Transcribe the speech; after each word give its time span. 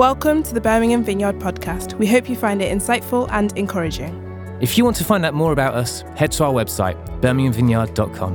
Welcome 0.00 0.42
to 0.44 0.54
the 0.54 0.62
Birmingham 0.62 1.04
Vineyard 1.04 1.38
podcast. 1.40 1.92
We 1.98 2.06
hope 2.06 2.26
you 2.26 2.34
find 2.34 2.62
it 2.62 2.74
insightful 2.74 3.28
and 3.32 3.52
encouraging. 3.58 4.16
If 4.58 4.78
you 4.78 4.84
want 4.84 4.96
to 4.96 5.04
find 5.04 5.26
out 5.26 5.34
more 5.34 5.52
about 5.52 5.74
us, 5.74 6.04
head 6.16 6.32
to 6.32 6.44
our 6.44 6.54
website, 6.54 6.96
birminghamvineyard.com. 7.20 8.32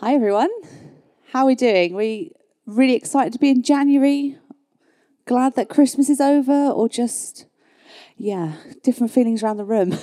Hi 0.00 0.12
everyone. 0.12 0.50
How 1.32 1.44
are 1.44 1.46
we 1.46 1.54
doing? 1.54 1.94
We 1.94 2.32
really 2.66 2.92
excited 2.92 3.32
to 3.32 3.38
be 3.38 3.48
in 3.48 3.62
January. 3.62 4.36
Glad 5.24 5.54
that 5.54 5.70
Christmas 5.70 6.10
is 6.10 6.20
over 6.20 6.68
or 6.68 6.90
just 6.90 7.46
yeah, 8.18 8.56
different 8.82 9.14
feelings 9.14 9.42
around 9.42 9.56
the 9.56 9.64
room. 9.64 9.96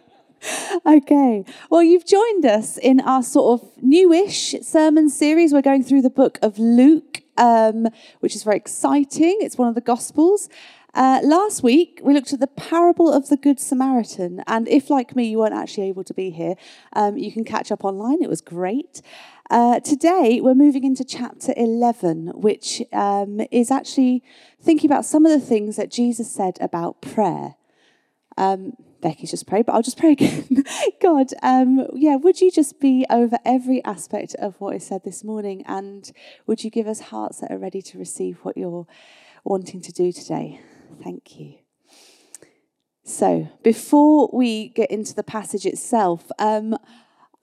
okay. 0.86 1.44
Well, 1.70 1.82
you've 1.82 2.06
joined 2.06 2.46
us 2.46 2.78
in 2.78 3.00
our 3.00 3.24
sort 3.24 3.60
of 3.60 3.82
newish 3.82 4.54
sermon 4.62 5.10
series. 5.10 5.52
We're 5.52 5.62
going 5.62 5.82
through 5.82 6.02
the 6.02 6.08
book 6.10 6.38
of 6.40 6.60
Luke, 6.60 7.22
um, 7.38 7.88
which 8.20 8.34
is 8.34 8.42
very 8.42 8.56
exciting. 8.56 9.38
It's 9.40 9.56
one 9.56 9.68
of 9.68 9.74
the 9.74 9.80
Gospels. 9.80 10.48
Uh, 10.94 11.20
last 11.22 11.62
week, 11.62 12.00
we 12.02 12.14
looked 12.14 12.32
at 12.32 12.40
the 12.40 12.46
parable 12.46 13.12
of 13.12 13.28
the 13.28 13.36
Good 13.36 13.60
Samaritan. 13.60 14.42
And 14.46 14.66
if, 14.68 14.90
like 14.90 15.14
me, 15.14 15.28
you 15.28 15.38
weren't 15.38 15.54
actually 15.54 15.88
able 15.88 16.02
to 16.04 16.14
be 16.14 16.30
here, 16.30 16.54
um, 16.94 17.16
you 17.16 17.30
can 17.30 17.44
catch 17.44 17.70
up 17.70 17.84
online. 17.84 18.22
It 18.22 18.28
was 18.28 18.40
great. 18.40 19.02
Uh, 19.50 19.80
today, 19.80 20.40
we're 20.40 20.54
moving 20.54 20.84
into 20.84 21.04
chapter 21.04 21.54
11, 21.56 22.32
which 22.34 22.82
um, 22.92 23.40
is 23.50 23.70
actually 23.70 24.22
thinking 24.60 24.90
about 24.90 25.04
some 25.04 25.24
of 25.24 25.30
the 25.30 25.44
things 25.44 25.76
that 25.76 25.90
Jesus 25.90 26.30
said 26.30 26.58
about 26.60 27.00
prayer. 27.00 27.54
Um, 28.38 28.72
Becky's 29.00 29.30
just 29.30 29.46
prayed, 29.46 29.66
but 29.66 29.74
I'll 29.74 29.82
just 29.82 29.98
pray 29.98 30.12
again. 30.12 30.64
God, 31.02 31.28
um, 31.42 31.86
yeah, 31.94 32.16
would 32.16 32.40
you 32.40 32.50
just 32.50 32.80
be 32.80 33.06
over 33.10 33.38
every 33.44 33.84
aspect 33.84 34.34
of 34.36 34.60
what 34.60 34.76
is 34.76 34.86
said 34.86 35.02
this 35.04 35.22
morning? 35.22 35.62
And 35.66 36.10
would 36.46 36.64
you 36.64 36.70
give 36.70 36.86
us 36.86 37.00
hearts 37.00 37.40
that 37.40 37.52
are 37.52 37.58
ready 37.58 37.82
to 37.82 37.98
receive 37.98 38.38
what 38.42 38.56
you're 38.56 38.86
wanting 39.44 39.80
to 39.82 39.92
do 39.92 40.12
today? 40.12 40.60
Thank 41.02 41.38
you. 41.38 41.54
So, 43.04 43.48
before 43.62 44.28
we 44.32 44.68
get 44.68 44.90
into 44.90 45.14
the 45.14 45.22
passage 45.22 45.64
itself, 45.64 46.30
um, 46.38 46.76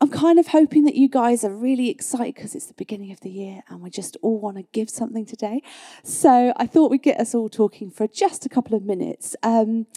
I'm 0.02 0.10
kind 0.10 0.38
of 0.38 0.48
hoping 0.48 0.84
that 0.84 0.96
you 0.96 1.08
guys 1.08 1.44
are 1.44 1.56
really 1.56 1.90
excited 1.90 2.36
because 2.36 2.54
it's 2.54 2.66
the 2.66 2.74
beginning 2.74 3.12
of 3.12 3.22
the 3.22 3.30
year 3.30 3.64
and 3.70 3.82
we 3.82 3.90
just 3.90 4.18
all 4.22 4.40
want 4.40 4.58
to 4.58 4.64
give 4.74 4.90
something 4.90 5.26
today. 5.26 5.62
So 6.04 6.54
I 6.58 6.68
thought 6.68 6.92
we'd 6.92 7.02
get 7.02 7.20
us 7.20 7.34
all 7.34 7.50
talking 7.50 7.90
for 7.90 8.06
just 8.06 8.46
a 8.46 8.50
couple 8.50 8.76
of 8.76 8.84
minutes. 8.84 9.36
Um, 9.42 9.88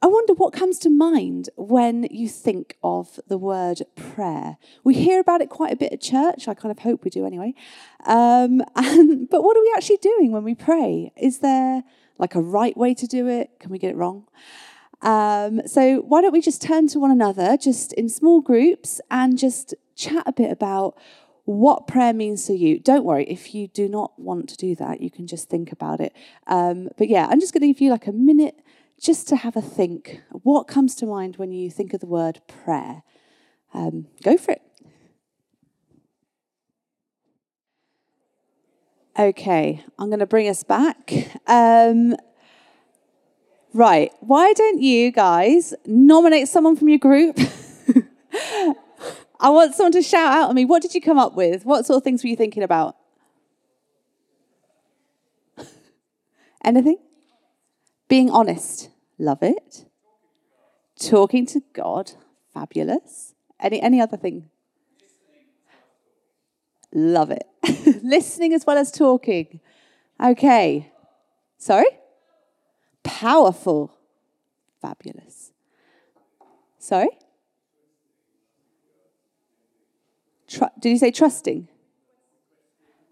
I 0.00 0.06
wonder 0.06 0.32
what 0.34 0.52
comes 0.52 0.78
to 0.80 0.90
mind 0.90 1.48
when 1.56 2.04
you 2.10 2.28
think 2.28 2.76
of 2.84 3.18
the 3.26 3.36
word 3.36 3.82
prayer. 3.96 4.56
We 4.84 4.94
hear 4.94 5.18
about 5.18 5.40
it 5.40 5.50
quite 5.50 5.72
a 5.72 5.76
bit 5.76 5.92
at 5.92 6.00
church. 6.00 6.46
I 6.46 6.54
kind 6.54 6.70
of 6.70 6.78
hope 6.78 7.02
we 7.02 7.10
do 7.10 7.26
anyway. 7.26 7.54
Um, 8.06 8.62
and, 8.76 9.28
but 9.28 9.42
what 9.42 9.56
are 9.56 9.60
we 9.60 9.72
actually 9.76 9.96
doing 9.96 10.30
when 10.30 10.44
we 10.44 10.54
pray? 10.54 11.12
Is 11.20 11.40
there 11.40 11.82
like 12.16 12.36
a 12.36 12.40
right 12.40 12.76
way 12.76 12.94
to 12.94 13.06
do 13.08 13.26
it? 13.26 13.50
Can 13.58 13.72
we 13.72 13.78
get 13.78 13.90
it 13.90 13.96
wrong? 13.96 14.28
Um, 15.02 15.62
so 15.66 15.98
why 16.02 16.22
don't 16.22 16.32
we 16.32 16.40
just 16.40 16.62
turn 16.62 16.86
to 16.88 17.00
one 17.00 17.10
another, 17.10 17.56
just 17.56 17.92
in 17.94 18.08
small 18.08 18.40
groups, 18.40 19.00
and 19.10 19.36
just 19.36 19.74
chat 19.96 20.22
a 20.26 20.32
bit 20.32 20.52
about 20.52 20.96
what 21.44 21.86
prayer 21.88 22.12
means 22.12 22.46
to 22.46 22.54
you. 22.54 22.78
Don't 22.78 23.04
worry, 23.04 23.24
if 23.24 23.54
you 23.54 23.68
do 23.68 23.88
not 23.88 24.16
want 24.18 24.48
to 24.50 24.56
do 24.56 24.76
that, 24.76 25.00
you 25.00 25.10
can 25.10 25.26
just 25.26 25.48
think 25.48 25.72
about 25.72 25.98
it. 25.98 26.14
Um, 26.46 26.88
but 26.98 27.08
yeah, 27.08 27.26
I'm 27.28 27.40
just 27.40 27.52
going 27.52 27.62
to 27.62 27.68
give 27.68 27.80
you 27.80 27.90
like 27.90 28.06
a 28.06 28.12
minute 28.12 28.60
just 29.00 29.28
to 29.28 29.36
have 29.36 29.56
a 29.56 29.62
think. 29.62 30.20
What 30.30 30.64
comes 30.64 30.94
to 30.96 31.06
mind 31.06 31.36
when 31.36 31.52
you 31.52 31.70
think 31.70 31.94
of 31.94 32.00
the 32.00 32.06
word 32.06 32.40
prayer? 32.46 33.02
Um, 33.72 34.06
go 34.22 34.36
for 34.36 34.52
it. 34.52 34.62
Okay, 39.18 39.84
I'm 39.98 40.08
going 40.08 40.20
to 40.20 40.26
bring 40.26 40.48
us 40.48 40.62
back. 40.62 41.12
Um, 41.46 42.14
right, 43.72 44.12
why 44.20 44.52
don't 44.52 44.80
you 44.80 45.10
guys 45.10 45.74
nominate 45.86 46.46
someone 46.46 46.76
from 46.76 46.88
your 46.88 46.98
group? 46.98 47.36
I 49.40 49.50
want 49.50 49.74
someone 49.74 49.92
to 49.92 50.02
shout 50.02 50.32
out 50.32 50.50
at 50.50 50.54
me. 50.54 50.64
What 50.64 50.82
did 50.82 50.94
you 50.94 51.00
come 51.00 51.18
up 51.18 51.34
with? 51.34 51.64
What 51.64 51.84
sort 51.84 51.96
of 51.96 52.04
things 52.04 52.22
were 52.22 52.28
you 52.28 52.36
thinking 52.36 52.62
about? 52.62 52.96
Anything? 56.64 56.98
Being 58.08 58.30
honest, 58.30 58.88
love 59.18 59.42
it. 59.42 59.84
Talking 60.98 61.46
to 61.46 61.62
God, 61.72 62.12
fabulous. 62.52 63.34
Any 63.60 63.80
any 63.80 64.00
other 64.00 64.16
thing? 64.16 64.48
Love 66.92 67.30
it. 67.30 67.46
Listening 68.02 68.54
as 68.54 68.66
well 68.66 68.78
as 68.78 68.90
talking. 68.90 69.60
Okay. 70.22 70.90
Sorry? 71.58 71.86
Powerful. 73.02 73.92
Fabulous. 74.80 75.52
Sorry? 76.78 77.10
Tr- 80.46 80.64
did 80.80 80.90
you 80.90 80.98
say 80.98 81.10
trusting? 81.10 81.68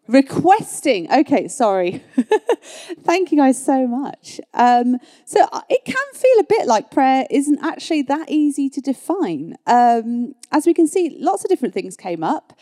Requesting. 0.09 1.11
Okay, 1.12 1.49
sorry. 1.49 2.05
Thank 3.03 3.33
you 3.33 3.39
guys 3.39 3.62
so 3.62 3.87
much. 3.87 4.41
Um, 4.55 4.99
so 5.25 5.47
uh, 5.53 5.62
it 5.69 5.84
can 5.84 5.94
feel 6.15 6.39
a 6.41 6.44
bit 6.44 6.67
like 6.67 6.91
prayer 6.91 7.27
isn't 7.31 7.59
actually 7.62 8.03
that 8.03 8.31
easy 8.31 8.69
to 8.71 8.81
define. 8.81 9.56
Um, 9.67 10.34
as 10.53 10.67
we 10.67 10.75
can 10.75 10.87
see, 10.87 11.17
lots 11.19 11.44
of 11.44 11.49
different 11.49 11.75
things 11.75 11.97
came 11.97 12.22
up. 12.22 12.53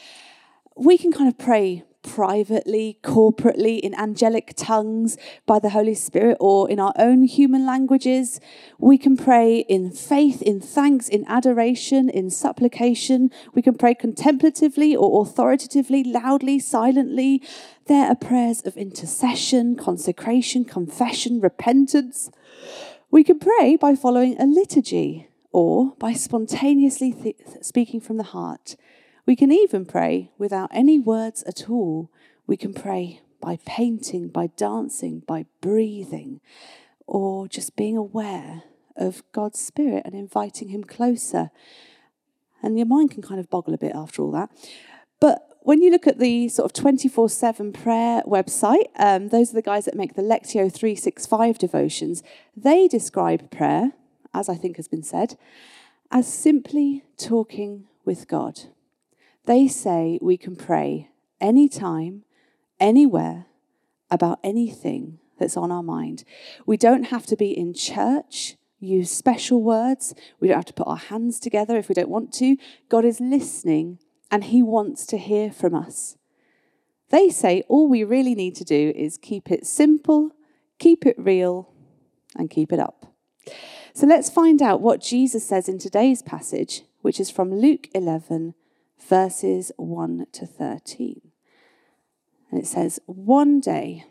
We 0.76 0.96
can 0.96 1.12
kind 1.12 1.28
of 1.28 1.36
pray 1.36 1.84
privately, 2.04 2.98
corporately, 3.02 3.80
in 3.80 3.94
angelic 3.94 4.52
tongues 4.56 5.16
by 5.46 5.58
the 5.58 5.70
Holy 5.70 5.94
Spirit 5.94 6.36
or 6.38 6.70
in 6.70 6.78
our 6.78 6.92
own 6.96 7.24
human 7.24 7.66
languages. 7.66 8.38
We 8.78 8.98
can 8.98 9.16
pray 9.16 9.60
in 9.60 9.90
faith, 9.90 10.40
in 10.42 10.60
thanks, 10.60 11.08
in 11.08 11.24
adoration, 11.26 12.08
in 12.08 12.30
supplication. 12.30 13.30
We 13.54 13.62
can 13.62 13.74
pray 13.74 13.94
contemplatively 13.94 14.94
or 14.94 15.22
authoritatively, 15.22 16.04
loudly, 16.04 16.60
silently. 16.60 17.42
There 17.86 18.06
are 18.06 18.14
prayers 18.14 18.62
of 18.62 18.76
intercession, 18.76 19.74
consecration, 19.74 20.64
confession, 20.64 21.40
repentance. 21.40 22.30
We 23.10 23.24
can 23.24 23.38
pray 23.38 23.76
by 23.76 23.94
following 23.94 24.40
a 24.40 24.46
liturgy 24.46 25.28
or 25.52 25.94
by 25.98 26.12
spontaneously 26.12 27.12
th- 27.12 27.36
speaking 27.62 28.00
from 28.00 28.18
the 28.18 28.24
heart. 28.24 28.76
We 29.26 29.36
can 29.36 29.50
even 29.50 29.86
pray 29.86 30.30
without 30.36 30.70
any 30.72 30.98
words 30.98 31.42
at 31.44 31.70
all. 31.70 32.10
We 32.46 32.56
can 32.56 32.74
pray 32.74 33.20
by 33.40 33.58
painting, 33.64 34.28
by 34.28 34.48
dancing, 34.56 35.22
by 35.26 35.46
breathing, 35.60 36.40
or 37.06 37.48
just 37.48 37.76
being 37.76 37.96
aware 37.96 38.64
of 38.96 39.22
God's 39.32 39.58
Spirit 39.58 40.02
and 40.04 40.14
inviting 40.14 40.68
Him 40.68 40.84
closer. 40.84 41.50
And 42.62 42.78
your 42.78 42.86
mind 42.86 43.10
can 43.10 43.22
kind 43.22 43.40
of 43.40 43.50
boggle 43.50 43.74
a 43.74 43.78
bit 43.78 43.94
after 43.94 44.22
all 44.22 44.30
that. 44.32 44.50
But 45.20 45.54
when 45.60 45.80
you 45.80 45.90
look 45.90 46.06
at 46.06 46.18
the 46.18 46.48
sort 46.48 46.66
of 46.66 46.72
24 46.74 47.30
7 47.30 47.72
prayer 47.72 48.22
website, 48.26 48.88
um, 48.96 49.28
those 49.28 49.50
are 49.50 49.54
the 49.54 49.62
guys 49.62 49.86
that 49.86 49.96
make 49.96 50.14
the 50.14 50.22
Lectio 50.22 50.70
365 50.70 51.58
devotions. 51.58 52.22
They 52.54 52.88
describe 52.88 53.50
prayer, 53.50 53.92
as 54.34 54.48
I 54.50 54.54
think 54.56 54.76
has 54.76 54.88
been 54.88 55.02
said, 55.02 55.38
as 56.10 56.32
simply 56.32 57.04
talking 57.16 57.86
with 58.04 58.28
God. 58.28 58.64
They 59.46 59.68
say 59.68 60.18
we 60.22 60.36
can 60.36 60.56
pray 60.56 61.10
anytime, 61.40 62.24
anywhere, 62.80 63.46
about 64.10 64.38
anything 64.42 65.18
that's 65.38 65.56
on 65.56 65.72
our 65.72 65.82
mind. 65.82 66.24
We 66.66 66.76
don't 66.76 67.04
have 67.04 67.26
to 67.26 67.36
be 67.36 67.50
in 67.50 67.74
church, 67.74 68.56
use 68.78 69.10
special 69.10 69.62
words. 69.62 70.14
We 70.40 70.48
don't 70.48 70.56
have 70.58 70.64
to 70.66 70.72
put 70.72 70.86
our 70.86 70.96
hands 70.96 71.40
together 71.40 71.76
if 71.76 71.88
we 71.88 71.94
don't 71.94 72.08
want 72.08 72.32
to. 72.34 72.56
God 72.88 73.04
is 73.04 73.20
listening 73.20 73.98
and 74.30 74.44
He 74.44 74.62
wants 74.62 75.06
to 75.06 75.18
hear 75.18 75.50
from 75.50 75.74
us. 75.74 76.16
They 77.10 77.28
say 77.28 77.64
all 77.68 77.88
we 77.88 78.02
really 78.02 78.34
need 78.34 78.54
to 78.56 78.64
do 78.64 78.92
is 78.96 79.18
keep 79.18 79.50
it 79.50 79.66
simple, 79.66 80.30
keep 80.78 81.06
it 81.06 81.16
real, 81.18 81.70
and 82.34 82.50
keep 82.50 82.72
it 82.72 82.80
up. 82.80 83.14
So 83.92 84.06
let's 84.06 84.30
find 84.30 84.60
out 84.60 84.80
what 84.80 85.00
Jesus 85.00 85.46
says 85.46 85.68
in 85.68 85.78
today's 85.78 86.22
passage, 86.22 86.82
which 87.02 87.20
is 87.20 87.30
from 87.30 87.54
Luke 87.54 87.88
11, 87.94 88.54
verses 89.08 89.72
1 89.76 90.26
to 90.32 90.46
13. 90.46 91.20
And 92.50 92.60
it 92.60 92.66
says, 92.66 93.00
One 93.06 93.60
day, 93.60 94.04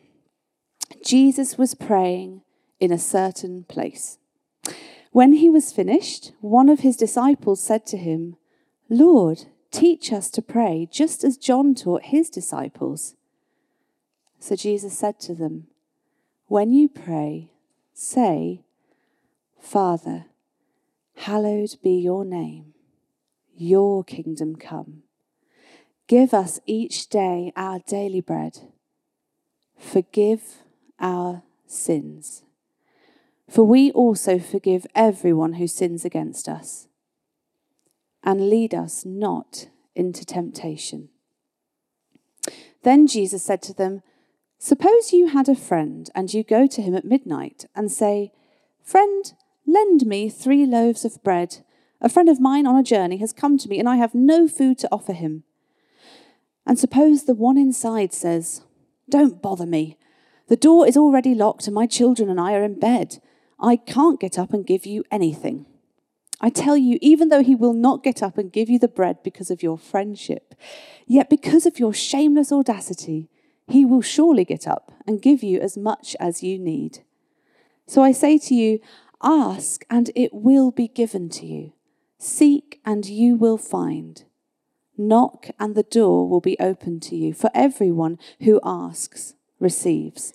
Jesus 1.04 1.58
was 1.58 1.76
praying 1.76 2.42
in 2.80 2.92
a 2.92 3.00
certain 3.00 3.64
place. 3.64 4.18
When 5.12 5.34
he 5.34 5.50
was 5.50 5.72
finished, 5.72 6.34
one 6.42 6.70
of 6.70 6.80
his 6.80 6.98
disciples 6.98 7.62
said 7.62 7.86
to 7.88 7.98
him, 7.98 8.36
Lord, 8.90 9.46
teach 9.72 10.12
us 10.12 10.30
to 10.32 10.42
pray, 10.42 10.88
just 10.92 11.24
as 11.24 11.38
John 11.38 11.76
taught 11.76 12.04
his 12.04 12.30
disciples. 12.30 13.16
So 14.40 14.56
Jesus 14.56 14.98
said 14.98 15.20
to 15.22 15.34
them, 15.34 15.68
When 16.48 16.74
you 16.74 16.90
pray, 16.90 17.52
say, 17.94 18.64
Father, 19.60 20.26
hallowed 21.16 21.78
be 21.82 21.94
your 21.94 22.26
name 22.26 22.73
your 23.56 24.04
kingdom 24.04 24.56
come. 24.56 25.04
Give 26.08 26.34
us 26.34 26.60
each 26.66 27.10
day 27.10 27.52
our 27.56 27.80
daily 27.80 28.22
bread. 28.22 28.60
Forgive 29.78 30.64
our 31.00 31.44
sins. 31.66 32.44
For 33.50 33.64
we 33.64 33.92
also 33.92 34.40
forgive 34.40 34.88
everyone 34.96 35.54
who 35.54 35.68
sins 35.68 36.06
against 36.06 36.48
us. 36.48 36.88
And 38.24 38.50
lead 38.50 38.74
us 38.74 39.06
not 39.06 39.68
into 39.96 40.26
temptation. 40.26 41.10
Then 42.84 43.08
Jesus 43.08 43.44
said 43.44 43.62
to 43.64 43.74
them, 43.74 44.02
Suppose 44.60 45.12
you 45.12 45.28
had 45.28 45.50
a 45.50 45.56
friend, 45.56 46.10
and 46.16 46.34
you 46.34 46.44
go 46.44 46.68
to 46.68 46.82
him 46.82 46.96
at 46.96 47.04
midnight 47.04 47.66
and 47.76 47.92
say, 47.92 48.32
Friend, 48.82 49.34
lend 49.68 50.06
me 50.06 50.30
three 50.30 50.66
loaves 50.66 51.04
of 51.04 51.22
bread. 51.24 51.66
A 52.04 52.10
friend 52.10 52.28
of 52.28 52.42
mine 52.42 52.68
on 52.68 52.76
a 52.76 52.84
journey 52.84 53.18
has 53.18 53.32
come 53.32 53.58
to 53.58 53.70
me, 53.70 53.80
and 53.80 53.88
I 53.88 53.96
have 53.96 54.14
no 54.14 54.46
food 54.46 54.78
to 54.80 54.90
offer 54.92 55.14
him. 55.14 55.44
And 56.66 56.78
suppose 56.78 57.24
the 57.24 57.34
one 57.34 57.58
inside 57.58 58.14
says, 58.14 58.62
Don't 59.10 59.42
bother 59.42 59.66
me. 59.66 59.98
The 60.50 60.58
door 60.58 60.86
is 60.86 60.98
already 60.98 61.34
locked, 61.34 61.66
and 61.66 61.74
my 61.74 61.86
children 61.86 62.30
and 62.30 62.42
I 62.42 62.56
are 62.56 62.64
in 62.64 62.78
bed. 62.78 63.22
I 63.58 63.78
can't 63.78 64.20
get 64.20 64.38
up 64.38 64.52
and 64.52 64.68
give 64.68 64.86
you 64.86 65.06
anything. 65.10 65.66
I 66.42 66.50
tell 66.50 66.76
you, 66.76 67.00
even 67.02 67.30
though 67.30 67.42
he 67.42 67.56
will 67.56 67.74
not 67.74 68.04
get 68.04 68.22
up 68.22 68.38
and 68.38 68.52
give 68.52 68.70
you 68.70 68.78
the 68.78 68.90
bread 68.90 69.24
because 69.24 69.50
of 69.50 69.64
your 69.64 69.78
friendship, 69.78 70.56
yet 71.08 71.30
because 71.30 71.66
of 71.66 71.80
your 71.80 71.94
shameless 71.94 72.52
audacity, 72.52 73.30
he 73.66 73.86
will 73.86 74.02
surely 74.02 74.44
get 74.44 74.68
up 74.68 74.92
and 75.08 75.22
give 75.22 75.42
you 75.42 75.62
as 75.62 75.78
much 75.78 76.18
as 76.20 76.44
you 76.44 76.60
need. 76.60 77.00
So 77.88 78.04
I 78.04 78.12
say 78.12 78.38
to 78.40 78.54
you, 78.54 78.80
ask 79.22 79.86
and 79.90 80.12
it 80.16 80.34
will 80.34 80.70
be 80.70 80.90
given 80.90 81.30
to 81.30 81.46
you. 81.46 81.72
Seek 82.24 82.80
and 82.86 83.06
you 83.06 83.36
will 83.36 83.58
find. 83.58 84.24
Knock 84.98 85.50
and 85.60 85.76
the 85.76 85.84
door 85.84 86.30
will 86.30 86.40
be 86.40 86.58
opened 86.58 87.02
to 87.04 87.18
you. 87.18 87.34
For 87.34 87.52
everyone 87.54 88.18
who 88.40 88.62
asks 88.64 89.34
receives, 89.60 90.34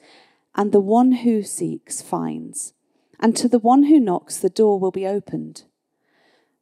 and 0.54 0.70
the 0.70 0.80
one 0.80 1.12
who 1.12 1.42
seeks 1.42 2.02
finds. 2.02 2.74
And 3.18 3.34
to 3.36 3.48
the 3.48 3.58
one 3.58 3.84
who 3.84 3.98
knocks, 4.00 4.36
the 4.36 4.50
door 4.50 4.78
will 4.78 4.90
be 4.90 5.06
opened. 5.06 5.62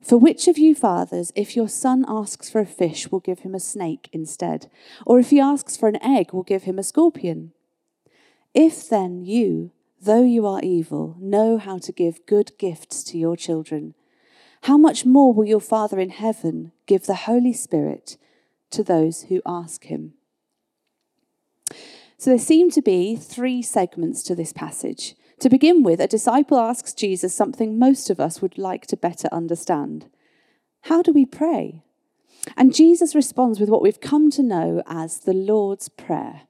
For 0.01 0.17
which 0.17 0.47
of 0.47 0.59
you 0.59 0.77
fathers, 0.77 1.33
if 1.35 1.57
your 1.57 1.69
son 1.69 2.05
asks 2.07 2.49
for 2.49 2.61
a 2.61 2.67
fish, 2.67 3.11
will 3.11 3.19
give 3.19 3.41
him 3.41 3.57
a 3.57 3.61
snake 3.61 4.09
instead? 4.13 4.71
Or 5.05 5.19
if 5.19 5.31
he 5.31 5.41
asks 5.41 5.77
for 5.77 5.89
an 5.89 6.01
egg, 6.05 6.33
will 6.33 6.45
give 6.45 6.63
him 6.63 6.79
a 6.79 6.85
scorpion? 6.85 7.51
If 8.55 8.89
then 8.89 9.25
you, 9.25 9.73
though 10.01 10.23
you 10.23 10.47
are 10.47 10.61
evil, 10.63 11.17
know 11.19 11.59
how 11.59 11.79
to 11.79 11.91
give 11.91 12.27
good 12.27 12.53
gifts 12.59 13.03
to 13.05 13.19
your 13.19 13.37
children, 13.37 13.95
how 14.67 14.77
much 14.77 15.07
more 15.07 15.33
will 15.33 15.45
your 15.45 15.61
Father 15.61 16.01
in 16.01 16.11
heaven 16.11 16.73
give 16.87 17.07
the 17.07 17.15
Holy 17.15 17.53
Spirit 17.53 18.17
to 18.73 18.83
those 18.83 19.23
who 19.29 19.41
ask 19.47 19.85
him? 19.85 20.15
So 22.19 22.31
there 22.31 22.39
seem 22.41 22.73
to 22.73 22.83
be 22.83 23.15
three 23.15 23.63
segments 23.63 24.25
to 24.25 24.35
this 24.35 24.53
passage. 24.53 25.15
To 25.39 25.49
begin 25.49 25.85
with, 25.85 26.01
a 26.01 26.09
disciple 26.09 26.59
asks 26.59 26.95
Jesus 26.95 27.33
something 27.33 27.79
most 27.79 28.11
of 28.11 28.19
us 28.19 28.43
would 28.43 28.59
like 28.59 28.89
to 28.89 28.97
better 28.97 29.29
understand 29.31 30.07
How 30.83 31.01
do 31.01 31.13
we 31.13 31.27
pray? 31.27 31.85
And 32.57 32.75
Jesus 32.75 33.15
responds 33.15 33.61
with 33.61 33.69
what 33.69 33.83
we've 33.83 34.01
come 34.01 34.33
to 34.33 34.43
know 34.43 34.83
as 34.89 35.21
the 35.21 35.33
Lord's 35.33 35.89
Prayer. 35.89 36.43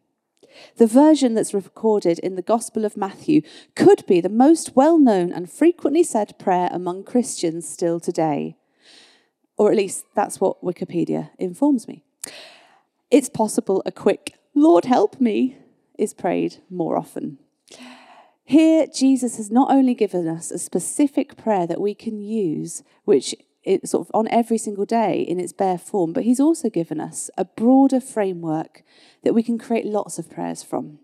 The 0.76 0.86
version 0.86 1.34
that's 1.34 1.54
recorded 1.54 2.18
in 2.20 2.36
the 2.36 2.42
Gospel 2.42 2.84
of 2.84 2.96
Matthew 2.96 3.42
could 3.74 4.04
be 4.06 4.20
the 4.20 4.28
most 4.28 4.76
well 4.76 4.98
known 4.98 5.32
and 5.32 5.50
frequently 5.50 6.02
said 6.02 6.38
prayer 6.38 6.68
among 6.72 7.04
Christians 7.04 7.68
still 7.68 8.00
today. 8.00 8.56
Or 9.56 9.70
at 9.70 9.76
least 9.76 10.04
that's 10.14 10.40
what 10.40 10.62
Wikipedia 10.62 11.30
informs 11.38 11.88
me. 11.88 12.04
It's 13.10 13.28
possible 13.28 13.82
a 13.86 13.92
quick, 13.92 14.34
Lord 14.54 14.84
help 14.84 15.20
me, 15.20 15.56
is 15.98 16.12
prayed 16.12 16.58
more 16.68 16.98
often. 16.98 17.38
Here, 18.44 18.86
Jesus 18.86 19.38
has 19.38 19.50
not 19.50 19.72
only 19.72 19.94
given 19.94 20.28
us 20.28 20.50
a 20.50 20.58
specific 20.58 21.36
prayer 21.36 21.66
that 21.66 21.80
we 21.80 21.94
can 21.94 22.20
use, 22.20 22.84
which 23.04 23.34
is 23.66 23.90
sort 23.90 24.06
of 24.06 24.14
on 24.14 24.28
every 24.28 24.58
single 24.58 24.86
day 24.86 25.20
in 25.20 25.40
its 25.40 25.52
bare 25.52 25.78
form, 25.78 26.12
but 26.12 26.24
he's 26.24 26.40
also 26.40 26.70
given 26.70 27.00
us 27.00 27.30
a 27.36 27.44
broader 27.44 28.00
framework 28.00 28.82
that 29.22 29.34
we 29.34 29.42
can 29.42 29.58
create 29.58 29.84
lots 29.84 30.18
of 30.18 30.30
prayers 30.30 30.62
from. 30.62 30.98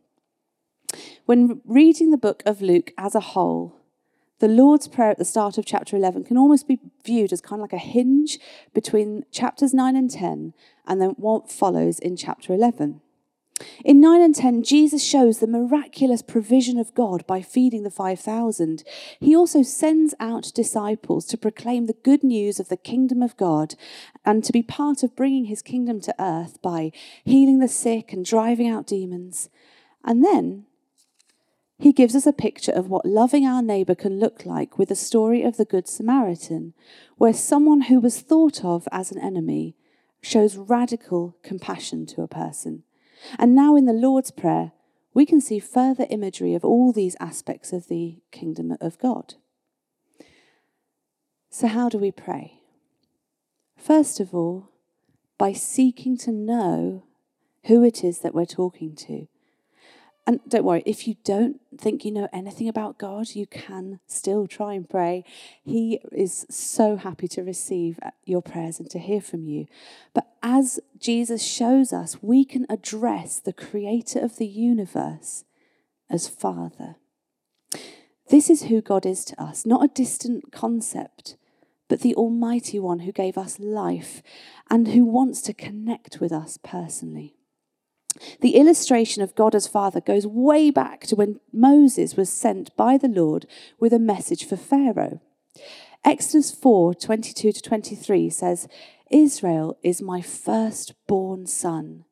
When 1.27 1.61
reading 1.65 2.11
the 2.11 2.19
book 2.19 2.43
of 2.47 2.63
Luke 2.63 2.93
as 2.99 3.15
a 3.15 3.21
whole, 3.21 3.77
the 4.41 4.49
Lord's 4.49 4.89
Prayer 4.89 5.11
at 5.11 5.19
the 5.19 5.25
start 5.25 5.57
of 5.57 5.65
chapter 5.65 5.97
11 5.97 6.25
can 6.25 6.37
almost 6.37 6.67
be 6.67 6.81
viewed 7.05 7.33
as 7.33 7.41
kind 7.41 7.61
of 7.61 7.63
like 7.63 7.73
a 7.73 7.79
hinge 7.79 8.39
between 8.75 9.25
chapters 9.31 9.73
9 9.73 9.95
and 9.95 10.11
10 10.11 10.53
and 10.87 11.01
then 11.01 11.11
what 11.11 11.51
follows 11.51 12.01
in 12.01 12.17
chapter 12.17 12.53
11. 12.53 13.01
In 13.85 14.01
9 14.01 14.21
and 14.21 14.35
10, 14.35 14.63
Jesus 14.63 15.05
shows 15.05 15.39
the 15.39 15.47
miraculous 15.47 16.23
provision 16.23 16.79
of 16.79 16.95
God 16.95 17.27
by 17.27 17.43
feeding 17.43 17.83
the 17.83 17.91
5,000. 17.91 18.85
He 19.21 19.35
also 19.37 19.63
sends 19.63 20.15
out 20.21 20.53
disciples 20.55 21.27
to 21.27 21.37
proclaim 21.37 21.87
the 21.87 21.97
good 22.05 22.23
news 22.23 22.61
of 22.61 22.69
the 22.69 22.77
kingdom 22.77 23.23
of 23.23 23.37
God 23.37 23.75
and 24.25 24.43
to 24.45 24.53
be 24.53 24.63
part 24.63 25.03
of 25.03 25.17
bringing 25.17 25.47
his 25.47 25.63
kingdom 25.63 26.01
to 26.03 26.15
earth 26.19 26.61
by 26.63 26.93
healing 27.25 27.59
the 27.59 27.69
sick 27.69 28.13
and 28.13 28.25
driving 28.25 28.69
out 28.69 28.87
demons. 28.87 29.49
And 30.05 30.25
then 30.25 30.67
he 31.83 31.93
gives 31.93 32.15
us 32.15 32.27
a 32.27 32.33
picture 32.33 32.71
of 32.71 32.89
what 32.89 33.05
loving 33.05 33.45
our 33.45 33.61
neighbour 33.61 33.97
can 33.97 34.21
look 34.21 34.47
like 34.47 34.79
with 34.79 34.89
the 34.89 34.95
story 34.95 35.43
of 35.43 35.57
the 35.57 35.65
Good 35.65 35.89
Samaritan, 35.89 36.75
where 37.17 37.33
someone 37.33 37.83
who 37.83 37.99
was 37.99 38.21
thought 38.21 38.65
of 38.65 38.87
as 38.93 39.11
an 39.11 39.19
enemy 39.19 39.75
shows 40.23 40.57
radical 40.57 41.37
compassion 41.43 42.07
to 42.07 42.23
a 42.23 42.29
person. 42.29 42.85
And 43.39 43.55
now 43.55 43.77
in 43.77 43.87
the 43.87 43.93
Lord's 43.93 44.31
Prayer, 44.31 44.73
we 45.15 45.27
can 45.27 45.41
see 45.41 45.59
further 45.59 46.07
imagery 46.11 46.55
of 46.55 46.65
all 46.65 46.93
these 46.93 47.17
aspects 47.21 47.73
of 47.73 47.89
the 47.89 48.19
kingdom 48.31 48.77
of 48.81 48.99
God. 48.99 49.35
So, 51.51 51.67
how 51.69 51.89
do 51.89 51.99
we 51.99 52.11
pray? 52.11 52.61
First 53.77 54.21
of 54.21 54.35
all, 54.35 54.71
by 55.39 55.53
seeking 55.53 56.17
to 56.19 56.33
know 56.33 57.05
who 57.65 57.85
it 57.85 58.03
is 58.03 58.21
that 58.21 58.35
we're 58.35 58.47
talking 58.47 58.95
to. 58.97 59.29
And 60.25 60.39
don't 60.49 60.65
worry, 60.65 60.85
if 60.87 61.09
you 61.09 61.17
don't 61.25 61.61
think 61.77 62.05
you 62.05 62.13
know 62.13 62.29
anything 62.33 62.69
about 62.69 62.97
God, 62.97 63.31
you 63.35 63.47
can 63.47 63.99
still 64.07 64.47
try 64.47 64.75
and 64.75 64.89
pray. 64.89 65.25
He 65.65 65.99
is 66.13 66.47
so 66.49 66.97
happy 66.97 67.27
to 67.29 67.43
receive 67.43 67.99
uh, 68.03 68.11
your 68.25 68.41
prayers 68.41 68.79
and 68.79 68.89
to 68.91 69.01
hear 69.01 69.21
from 69.21 69.49
you. 69.49 69.67
But 70.15 70.29
as 70.41 70.79
Jesus 70.97 71.45
shows 71.45 71.93
us, 71.93 72.23
we 72.23 72.45
can 72.45 72.67
address 72.69 73.41
the 73.41 73.53
creator 73.53 74.21
of 74.21 74.37
the 74.37 74.47
universe 74.47 75.45
as 76.09 76.29
Father. 76.29 76.97
This 78.31 78.49
is 78.49 78.65
who 78.65 78.81
God 78.81 79.05
is 79.05 79.25
to 79.27 79.43
us, 79.43 79.67
not 79.67 79.85
a 79.85 79.89
distant 79.89 80.53
concept, 80.53 81.37
but 81.89 82.01
the 82.01 82.15
Almighty 82.15 82.79
One 82.79 83.01
who 83.01 83.13
gave 83.13 83.37
us 83.37 83.59
life 83.59 84.23
and 84.71 84.89
who 84.89 85.05
wants 85.05 85.43
to 85.43 85.53
connect 85.53 86.21
with 86.21 86.33
us 86.33 86.59
personally. 86.63 87.35
The 88.41 88.57
illustration 88.57 89.23
of 89.23 89.35
God 89.35 89.55
as 89.55 89.67
Father 89.67 90.01
goes 90.01 90.27
way 90.27 90.71
back 90.71 91.07
to 91.07 91.17
when 91.17 91.41
Moses 91.53 92.17
was 92.17 92.31
sent 92.31 92.75
by 92.77 92.99
the 92.99 93.09
Lord 93.09 93.47
with 93.79 93.93
a 93.93 93.99
message 93.99 94.47
for 94.47 94.57
Pharaoh. 94.57 95.21
Exodus 96.05 96.51
4 96.51 96.95
22 96.95 97.53
to 97.53 97.63
23 97.63 98.31
says, 98.31 98.69
Israel 99.11 99.79
is 99.83 100.03
my 100.03 100.21
firstborn 100.21 101.47
son. 101.47 102.05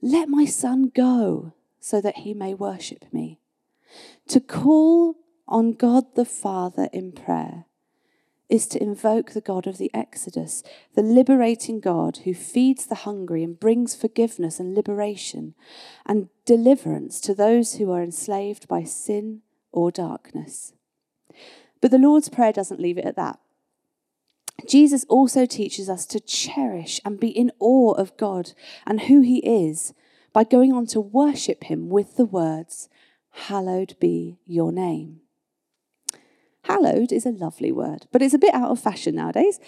Let 0.00 0.28
my 0.28 0.44
son 0.44 0.90
go 0.94 1.52
so 1.80 2.00
that 2.00 2.18
he 2.18 2.34
may 2.34 2.54
worship 2.54 3.04
me. 3.12 3.38
To 4.28 4.40
call 4.40 5.16
on 5.48 5.72
God 5.72 6.14
the 6.14 6.24
Father 6.24 6.88
in 6.92 7.12
prayer 7.12 7.66
is 8.50 8.66
to 8.66 8.82
invoke 8.82 9.30
the 9.30 9.40
God 9.40 9.66
of 9.66 9.78
the 9.78 9.90
Exodus, 9.94 10.62
the 10.94 11.02
liberating 11.02 11.80
God 11.80 12.18
who 12.24 12.34
feeds 12.34 12.86
the 12.86 12.96
hungry 12.96 13.44
and 13.44 13.58
brings 13.58 13.94
forgiveness 13.94 14.58
and 14.58 14.74
liberation 14.74 15.54
and 16.04 16.28
deliverance 16.44 17.20
to 17.20 17.34
those 17.34 17.74
who 17.74 17.90
are 17.92 18.02
enslaved 18.02 18.66
by 18.66 18.82
sin 18.82 19.42
or 19.72 19.90
darkness. 19.90 20.72
But 21.80 21.92
the 21.92 21.98
Lord's 21.98 22.28
Prayer 22.28 22.52
doesn't 22.52 22.80
leave 22.80 22.98
it 22.98 23.06
at 23.06 23.16
that. 23.16 23.38
Jesus 24.68 25.04
also 25.08 25.46
teaches 25.46 25.88
us 25.88 26.04
to 26.06 26.20
cherish 26.20 27.00
and 27.04 27.18
be 27.18 27.28
in 27.28 27.52
awe 27.58 27.92
of 27.92 28.16
God 28.16 28.52
and 28.86 29.02
who 29.02 29.20
He 29.20 29.38
is 29.38 29.94
by 30.32 30.44
going 30.44 30.72
on 30.72 30.86
to 30.86 31.00
worship 31.00 31.64
Him 31.64 31.88
with 31.88 32.16
the 32.16 32.26
words, 32.26 32.88
Hallowed 33.30 33.94
be 34.00 34.38
your 34.46 34.72
name. 34.72 35.20
Hallowed 36.64 37.10
is 37.10 37.26
a 37.26 37.30
lovely 37.30 37.72
word, 37.72 38.06
but 38.12 38.22
it's 38.22 38.34
a 38.34 38.38
bit 38.38 38.54
out 38.54 38.70
of 38.70 38.80
fashion 38.80 39.16
nowadays. 39.16 39.58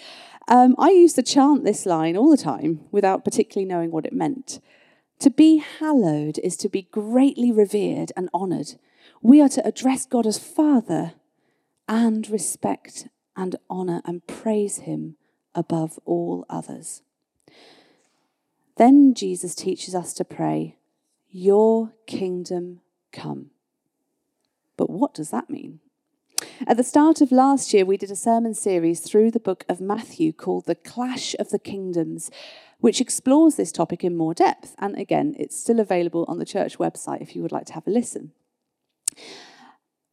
Um, 0.47 0.75
I 0.77 0.89
used 0.91 1.15
to 1.15 1.23
chant 1.23 1.63
this 1.63 1.85
line 1.85 2.15
all 2.15 2.29
the 2.29 2.37
time 2.37 2.81
without 2.91 3.23
particularly 3.23 3.67
knowing 3.67 3.91
what 3.91 4.05
it 4.05 4.13
meant. 4.13 4.59
To 5.19 5.29
be 5.29 5.57
hallowed 5.57 6.37
is 6.39 6.57
to 6.57 6.69
be 6.69 6.83
greatly 6.91 7.51
revered 7.51 8.11
and 8.15 8.29
honoured. 8.33 8.75
We 9.21 9.41
are 9.41 9.49
to 9.49 9.65
address 9.65 10.05
God 10.05 10.27
as 10.27 10.37
Father 10.37 11.13
and 11.87 12.29
respect 12.29 13.07
and 13.35 13.55
honour 13.69 14.01
and 14.05 14.25
praise 14.27 14.79
Him 14.79 15.15
above 15.55 15.99
all 16.05 16.45
others. 16.49 17.01
Then 18.77 19.13
Jesus 19.13 19.55
teaches 19.55 19.95
us 19.95 20.13
to 20.15 20.25
pray, 20.25 20.77
Your 21.29 21.93
kingdom 22.05 22.81
come. 23.11 23.51
But 24.77 24.89
what 24.89 25.13
does 25.13 25.29
that 25.29 25.49
mean? 25.49 25.79
At 26.65 26.77
the 26.77 26.83
start 26.83 27.19
of 27.19 27.31
last 27.33 27.73
year, 27.73 27.83
we 27.83 27.97
did 27.97 28.09
a 28.09 28.15
sermon 28.15 28.53
series 28.53 29.01
through 29.01 29.31
the 29.31 29.39
book 29.39 29.65
of 29.67 29.81
Matthew 29.81 30.31
called 30.31 30.65
The 30.65 30.75
Clash 30.75 31.35
of 31.37 31.49
the 31.49 31.59
Kingdoms, 31.59 32.31
which 32.79 33.01
explores 33.01 33.55
this 33.55 33.71
topic 33.71 34.01
in 34.01 34.15
more 34.15 34.33
depth. 34.33 34.73
And 34.79 34.97
again, 34.97 35.35
it's 35.37 35.59
still 35.59 35.81
available 35.81 36.23
on 36.29 36.39
the 36.39 36.45
church 36.45 36.77
website 36.77 37.21
if 37.21 37.35
you 37.35 37.41
would 37.41 37.51
like 37.51 37.65
to 37.65 37.73
have 37.73 37.85
a 37.85 37.91
listen. 37.91 38.31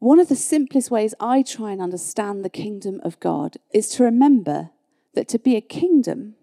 One 0.00 0.18
of 0.18 0.28
the 0.28 0.34
simplest 0.34 0.90
ways 0.90 1.14
I 1.20 1.42
try 1.42 1.70
and 1.70 1.80
understand 1.80 2.44
the 2.44 2.50
kingdom 2.50 3.00
of 3.04 3.20
God 3.20 3.58
is 3.72 3.88
to 3.90 4.02
remember 4.02 4.70
that 5.14 5.28
to 5.28 5.38
be 5.38 5.54
a 5.54 5.60
kingdom, 5.60 6.34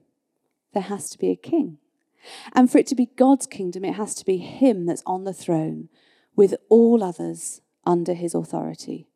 there 0.74 0.84
has 0.84 1.10
to 1.10 1.18
be 1.18 1.32
a 1.32 1.36
king. 1.36 1.80
And 2.54 2.72
for 2.72 2.78
it 2.78 2.88
to 2.88 2.96
be 2.96 3.10
God's 3.18 3.46
kingdom, 3.46 3.84
it 3.84 3.96
has 3.96 4.16
to 4.16 4.26
be 4.26 4.38
Him 4.38 4.86
that's 4.86 5.04
on 5.06 5.26
the 5.26 5.34
throne 5.34 5.90
with 6.34 6.56
all 6.70 7.04
others 7.04 7.60
under 7.86 8.14
His 8.14 8.34
authority. 8.34 9.08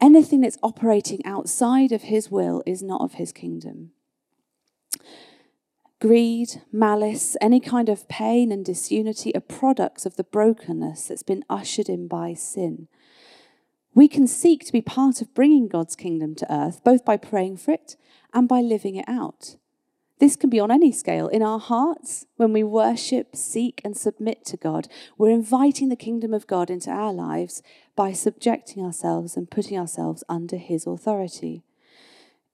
Anything 0.00 0.40
that's 0.40 0.58
operating 0.62 1.24
outside 1.24 1.92
of 1.92 2.02
His 2.02 2.30
will 2.30 2.62
is 2.66 2.82
not 2.82 3.02
of 3.02 3.14
His 3.14 3.32
kingdom. 3.32 3.92
Greed, 6.00 6.62
malice, 6.72 7.36
any 7.42 7.60
kind 7.60 7.90
of 7.90 8.08
pain 8.08 8.50
and 8.50 8.64
disunity 8.64 9.34
are 9.34 9.40
products 9.40 10.06
of 10.06 10.16
the 10.16 10.24
brokenness 10.24 11.08
that's 11.08 11.22
been 11.22 11.44
ushered 11.50 11.90
in 11.90 12.08
by 12.08 12.32
sin. 12.32 12.88
We 13.94 14.08
can 14.08 14.26
seek 14.26 14.64
to 14.64 14.72
be 14.72 14.80
part 14.80 15.20
of 15.20 15.34
bringing 15.34 15.68
God's 15.68 15.96
kingdom 15.96 16.34
to 16.36 16.50
earth, 16.50 16.82
both 16.82 17.04
by 17.04 17.18
praying 17.18 17.58
for 17.58 17.72
it 17.72 17.96
and 18.32 18.48
by 18.48 18.62
living 18.62 18.96
it 18.96 19.04
out. 19.06 19.56
This 20.20 20.36
can 20.36 20.50
be 20.50 20.60
on 20.60 20.70
any 20.70 20.92
scale. 20.92 21.28
In 21.28 21.42
our 21.42 21.58
hearts, 21.58 22.26
when 22.36 22.52
we 22.52 22.62
worship, 22.62 23.34
seek, 23.34 23.80
and 23.82 23.96
submit 23.96 24.44
to 24.44 24.58
God, 24.58 24.86
we're 25.16 25.30
inviting 25.30 25.88
the 25.88 25.96
kingdom 25.96 26.34
of 26.34 26.46
God 26.46 26.68
into 26.68 26.90
our 26.90 27.12
lives 27.12 27.62
by 27.96 28.12
subjecting 28.12 28.84
ourselves 28.84 29.34
and 29.34 29.50
putting 29.50 29.78
ourselves 29.78 30.22
under 30.28 30.58
His 30.58 30.86
authority. 30.86 31.64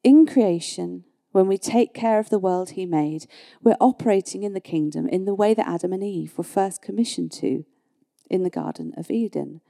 In 0.05 0.27
creation, 0.27 1.05
when 1.33 1.49
we 1.49 1.59
take 1.59 1.93
care 1.93 2.21
of 2.21 2.31
the 2.31 2.39
world 2.39 2.71
He 2.71 2.87
made, 2.87 3.27
we're 3.61 3.77
operating 3.81 4.45
in 4.45 4.53
the 4.53 4.61
kingdom 4.61 5.09
in 5.09 5.25
the 5.25 5.35
way 5.35 5.53
that 5.53 5.69
Adam 5.69 5.93
and 5.93 6.05
Eve 6.05 6.39
were 6.39 6.45
first 6.45 6.81
commissioned 6.81 7.33
to 7.33 7.65
in 8.31 8.45
the 8.45 8.51
Garden 8.51 8.93
of 8.97 9.11
Eden. 9.11 9.61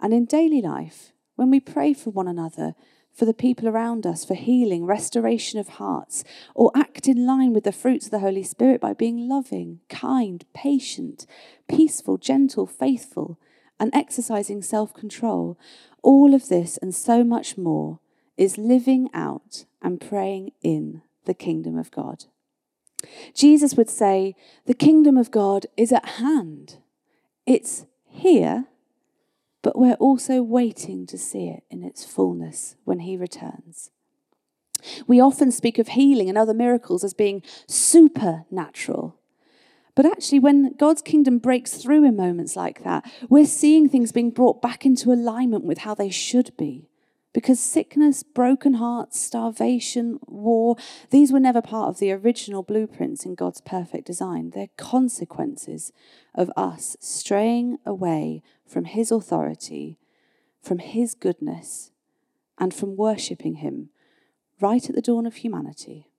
And 0.00 0.14
in 0.14 0.24
daily 0.24 0.62
life, 0.62 1.12
when 1.36 1.50
we 1.50 1.60
pray 1.60 1.92
for 1.92 2.08
one 2.08 2.26
another, 2.26 2.74
for 3.14 3.24
the 3.24 3.34
people 3.34 3.68
around 3.68 4.06
us, 4.06 4.24
for 4.24 4.34
healing, 4.34 4.84
restoration 4.84 5.58
of 5.60 5.68
hearts, 5.68 6.24
or 6.54 6.72
act 6.74 7.06
in 7.06 7.24
line 7.24 7.52
with 7.52 7.64
the 7.64 7.72
fruits 7.72 8.06
of 8.06 8.10
the 8.10 8.18
Holy 8.18 8.42
Spirit 8.42 8.80
by 8.80 8.92
being 8.92 9.28
loving, 9.28 9.80
kind, 9.88 10.44
patient, 10.52 11.26
peaceful, 11.68 12.18
gentle, 12.18 12.66
faithful, 12.66 13.38
and 13.78 13.94
exercising 13.94 14.62
self 14.62 14.92
control. 14.92 15.58
All 16.02 16.34
of 16.34 16.48
this 16.48 16.76
and 16.78 16.94
so 16.94 17.22
much 17.22 17.56
more 17.56 18.00
is 18.36 18.58
living 18.58 19.08
out 19.14 19.64
and 19.80 20.00
praying 20.00 20.52
in 20.62 21.02
the 21.24 21.34
kingdom 21.34 21.78
of 21.78 21.90
God. 21.90 22.24
Jesus 23.34 23.74
would 23.74 23.90
say, 23.90 24.34
The 24.66 24.74
kingdom 24.74 25.16
of 25.16 25.30
God 25.30 25.66
is 25.76 25.92
at 25.92 26.04
hand. 26.04 26.78
It's 27.46 27.86
here 28.08 28.66
but 29.64 29.78
we're 29.78 29.94
also 29.94 30.42
waiting 30.42 31.06
to 31.06 31.16
see 31.16 31.48
it 31.48 31.64
in 31.70 31.82
its 31.82 32.04
fullness 32.04 32.76
when 32.84 33.00
He 33.00 33.16
returns. 33.16 33.90
We 35.06 35.20
often 35.20 35.50
speak 35.50 35.78
of 35.78 35.88
healing 35.88 36.28
and 36.28 36.36
other 36.36 36.52
miracles 36.52 37.02
as 37.02 37.14
being 37.14 37.42
supernatural. 37.66 39.18
But 39.94 40.04
actually, 40.04 40.40
when 40.40 40.74
God's 40.74 41.00
kingdom 41.00 41.38
breaks 41.38 41.78
through 41.78 42.04
in 42.04 42.14
moments 42.14 42.56
like 42.56 42.84
that, 42.84 43.10
we're 43.30 43.46
seeing 43.46 43.88
things 43.88 44.12
being 44.12 44.30
brought 44.30 44.60
back 44.60 44.84
into 44.84 45.10
alignment 45.12 45.64
with 45.64 45.78
how 45.78 45.94
they 45.94 46.10
should 46.10 46.54
be. 46.58 46.90
Because 47.34 47.58
sickness, 47.58 48.22
broken 48.22 48.74
hearts, 48.74 49.18
starvation, 49.18 50.20
war, 50.28 50.76
these 51.10 51.32
were 51.32 51.40
never 51.40 51.60
part 51.60 51.88
of 51.88 51.98
the 51.98 52.12
original 52.12 52.62
blueprints 52.62 53.26
in 53.26 53.34
God's 53.34 53.60
perfect 53.60 54.06
design. 54.06 54.50
They're 54.50 54.68
consequences 54.76 55.92
of 56.32 56.50
us 56.56 56.96
straying 57.00 57.78
away 57.84 58.40
from 58.64 58.84
His 58.84 59.10
authority, 59.10 59.98
from 60.62 60.78
His 60.78 61.16
goodness, 61.16 61.90
and 62.56 62.72
from 62.72 62.96
worshipping 62.96 63.56
Him 63.56 63.90
right 64.60 64.88
at 64.88 64.94
the 64.94 65.02
dawn 65.02 65.26
of 65.26 65.36
humanity, 65.36 66.12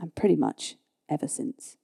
and 0.00 0.14
pretty 0.14 0.36
much 0.36 0.76
ever 1.06 1.28
since. 1.28 1.76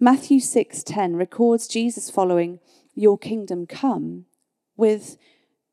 Matthew 0.00 0.40
6:10 0.40 1.14
records 1.16 1.68
Jesus 1.68 2.10
following 2.10 2.58
your 2.96 3.16
kingdom 3.16 3.66
come 3.66 4.26
with 4.76 5.16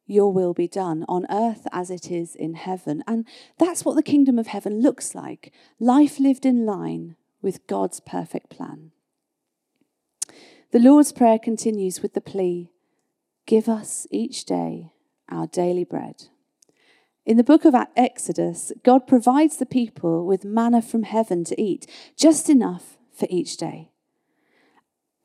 your 0.08 0.32
will 0.34 0.54
be 0.54 0.68
done 0.68 1.06
on 1.08 1.28
earth 1.30 1.68
as 1.72 1.92
it 1.92 2.10
is 2.10 2.34
in 2.34 2.56
heaven. 2.56 3.04
And 3.06 3.28
that's 3.60 3.86
what 3.86 3.96
the 3.96 4.04
kingdom 4.04 4.40
of 4.40 4.48
heaven 4.48 4.82
looks 4.82 5.14
like 5.14 5.54
life 5.80 6.20
lived 6.20 6.46
in 6.46 6.66
line 6.66 7.16
with 7.42 7.68
God's 7.68 8.00
perfect 8.00 8.50
plan. 8.50 8.92
The 10.72 10.80
Lord's 10.80 11.12
Prayer 11.12 11.38
continues 11.38 12.02
with 12.02 12.14
the 12.14 12.22
plea 12.22 12.72
Give 13.46 13.70
us 13.70 14.08
each 14.12 14.44
day 14.44 14.92
our 15.30 15.48
daily 15.48 15.84
bread. 15.84 16.26
In 17.26 17.38
the 17.38 17.44
book 17.44 17.66
of 17.66 17.76
Exodus, 17.96 18.72
God 18.84 19.08
provides 19.08 19.58
the 19.58 19.66
people 19.66 20.26
with 20.26 20.46
manna 20.46 20.82
from 20.82 21.04
heaven 21.04 21.44
to 21.46 21.62
eat, 21.62 21.86
just 22.16 22.50
enough 22.50 22.98
for 23.14 23.28
each 23.30 23.58
day. 23.58 23.92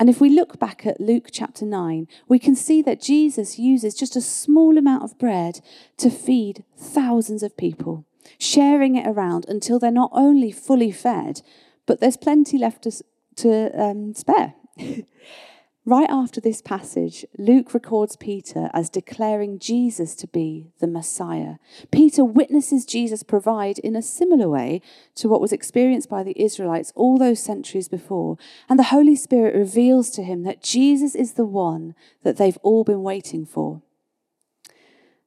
And 0.03 0.11
if 0.11 0.21
we 0.21 0.31
look 0.31 0.59
back 0.59 0.85
at 0.85 1.01
Luke 1.01 1.29
chapter 1.31 1.65
9, 1.65 2.09
we 2.27 2.41
can 2.41 2.57
see 2.57 2.83
that 2.83 3.01
Jesus 3.01 3.57
uses 3.57 3.95
just 3.95 4.17
a 4.17 4.21
small 4.21 4.77
amount 4.77 5.05
of 5.05 5.17
bread 5.17 5.61
to 5.99 6.11
feed 6.11 6.65
thousands 6.77 7.45
of 7.45 7.57
people, 7.57 8.05
sharing 8.37 8.97
it 8.97 9.07
around 9.07 9.47
until 9.49 9.79
they're 9.79 9.93
not 9.93 10.11
only 10.13 10.51
fully 10.51 10.91
fed, 10.91 11.43
but 11.87 12.01
there's 12.01 12.17
plenty 12.17 12.59
left 12.59 12.83
to, 12.83 12.91
to 13.37 13.81
um, 13.81 14.13
spare. 14.13 14.55
Right 15.85 16.09
after 16.09 16.41
this 16.41 16.63
passage, 16.63 17.25
Luke 17.37 17.75
records 17.75 18.15
Peter 18.15 18.71
as 18.73 18.89
declaring 18.89 19.59
Jesus 19.59 20.15
to 20.17 20.29
be 20.29 20.71
the 20.79 20.87
Messiah. 20.87 21.57
Peter 21.91 22.25
witnesses 22.25 22.85
Jesus 22.87 23.25
provide 23.25 23.81
in 23.81 23.97
a 23.97 24.03
similar 24.03 24.49
way 24.49 24.81
to 25.17 25.29
what 25.29 25.41
was 25.41 25.53
experienced 25.53 26.09
by 26.09 26.23
the 26.23 26.41
Israelites 26.41 26.93
all 26.95 27.19
those 27.19 27.43
centuries 27.43 27.89
before, 27.89 28.39
and 28.69 28.79
the 28.79 28.95
Holy 28.95 29.17
Spirit 29.17 29.57
reveals 29.57 30.11
to 30.11 30.23
him 30.23 30.45
that 30.45 30.63
Jesus 30.63 31.17
is 31.17 31.33
the 31.33 31.45
one 31.45 31.97
that 32.23 32.37
they've 32.37 32.59
all 32.63 32.85
been 32.85 33.03
waiting 33.03 33.45
for. 33.45 33.83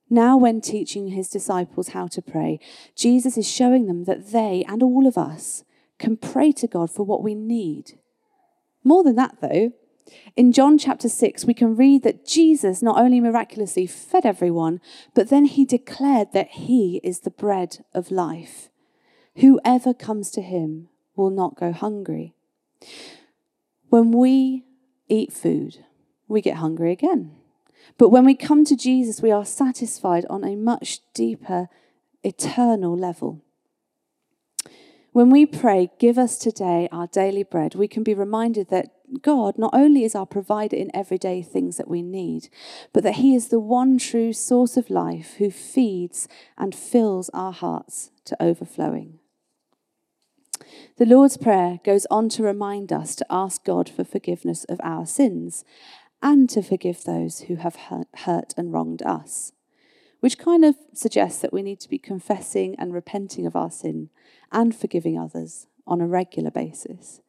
Now, 0.09 0.37
when 0.37 0.61
teaching 0.61 1.09
his 1.09 1.29
disciples 1.29 1.89
how 1.89 2.07
to 2.07 2.21
pray, 2.21 2.61
Jesus 2.95 3.37
is 3.37 3.49
showing 3.49 3.87
them 3.87 4.05
that 4.05 4.31
they 4.31 4.63
and 4.69 4.81
all 4.81 5.05
of 5.05 5.17
us 5.17 5.65
can 5.99 6.15
pray 6.15 6.53
to 6.53 6.67
God 6.67 6.89
for 6.89 7.03
what 7.03 7.23
we 7.23 7.35
need. 7.35 7.99
More 8.85 9.03
than 9.03 9.15
that, 9.15 9.41
though, 9.41 9.73
in 10.35 10.51
John 10.51 10.77
chapter 10.77 11.09
6, 11.09 11.45
we 11.45 11.53
can 11.53 11.75
read 11.75 12.03
that 12.03 12.25
Jesus 12.25 12.81
not 12.81 12.99
only 12.99 13.19
miraculously 13.19 13.87
fed 13.87 14.25
everyone, 14.25 14.81
but 15.13 15.29
then 15.29 15.45
he 15.45 15.65
declared 15.65 16.33
that 16.33 16.49
he 16.51 16.99
is 17.03 17.21
the 17.21 17.31
bread 17.31 17.83
of 17.93 18.11
life. 18.11 18.69
Whoever 19.37 19.93
comes 19.93 20.31
to 20.31 20.41
him 20.41 20.89
will 21.15 21.29
not 21.29 21.57
go 21.57 21.71
hungry. 21.71 22.33
When 23.89 24.11
we 24.11 24.65
eat 25.07 25.31
food, 25.31 25.85
we 26.27 26.41
get 26.41 26.57
hungry 26.57 26.91
again. 26.91 27.35
But 27.97 28.09
when 28.09 28.25
we 28.25 28.35
come 28.35 28.65
to 28.65 28.75
Jesus, 28.75 29.21
we 29.21 29.31
are 29.31 29.45
satisfied 29.45 30.25
on 30.29 30.43
a 30.43 30.55
much 30.55 30.99
deeper, 31.13 31.69
eternal 32.23 32.97
level. 32.97 33.44
When 35.15 35.29
we 35.29 35.45
pray, 35.45 35.91
Give 35.97 36.17
us 36.17 36.37
today 36.37 36.89
our 36.91 37.07
daily 37.07 37.43
bread, 37.43 37.73
we 37.73 37.87
can 37.87 38.03
be 38.03 38.13
reminded 38.13 38.67
that 38.67 38.91
God 39.21 39.57
not 39.57 39.73
only 39.73 40.03
is 40.03 40.13
our 40.13 40.25
provider 40.25 40.75
in 40.75 40.93
everyday 40.93 41.41
things 41.41 41.77
that 41.77 41.87
we 41.87 42.01
need, 42.01 42.49
but 42.91 43.03
that 43.03 43.13
He 43.13 43.33
is 43.33 43.47
the 43.47 43.61
one 43.61 43.97
true 43.97 44.33
source 44.33 44.75
of 44.75 44.89
life 44.89 45.35
who 45.37 45.49
feeds 45.51 46.27
and 46.57 46.75
fills 46.75 47.29
our 47.29 47.53
hearts 47.53 48.11
to 48.25 48.35
overflowing. 48.43 49.19
The 50.97 51.05
Lord's 51.05 51.37
Prayer 51.37 51.79
goes 51.85 52.05
on 52.11 52.27
to 52.27 52.43
remind 52.43 52.91
us 52.91 53.15
to 53.15 53.25
ask 53.29 53.63
God 53.63 53.87
for 53.87 54.03
forgiveness 54.03 54.65
of 54.65 54.81
our 54.83 55.05
sins 55.05 55.63
and 56.21 56.49
to 56.49 56.61
forgive 56.61 57.05
those 57.05 57.43
who 57.47 57.55
have 57.55 57.77
hurt 58.15 58.53
and 58.57 58.73
wronged 58.73 59.01
us 59.03 59.53
which 60.25 60.39
kind 60.39 60.65
of 60.65 60.75
suggests 60.91 61.39
that 61.41 61.53
we 61.53 61.61
need 61.61 61.79
to 61.79 61.87
be 61.87 61.99
confessing 61.99 62.75
and 62.79 62.95
repenting 62.95 63.45
of 63.45 63.55
our 63.55 63.69
sin 63.69 64.09
and 64.51 64.75
forgiving 64.75 65.17
others 65.17 65.67
on 65.87 66.01
a 66.01 66.07
regular 66.07 66.51
basis. 66.51 67.21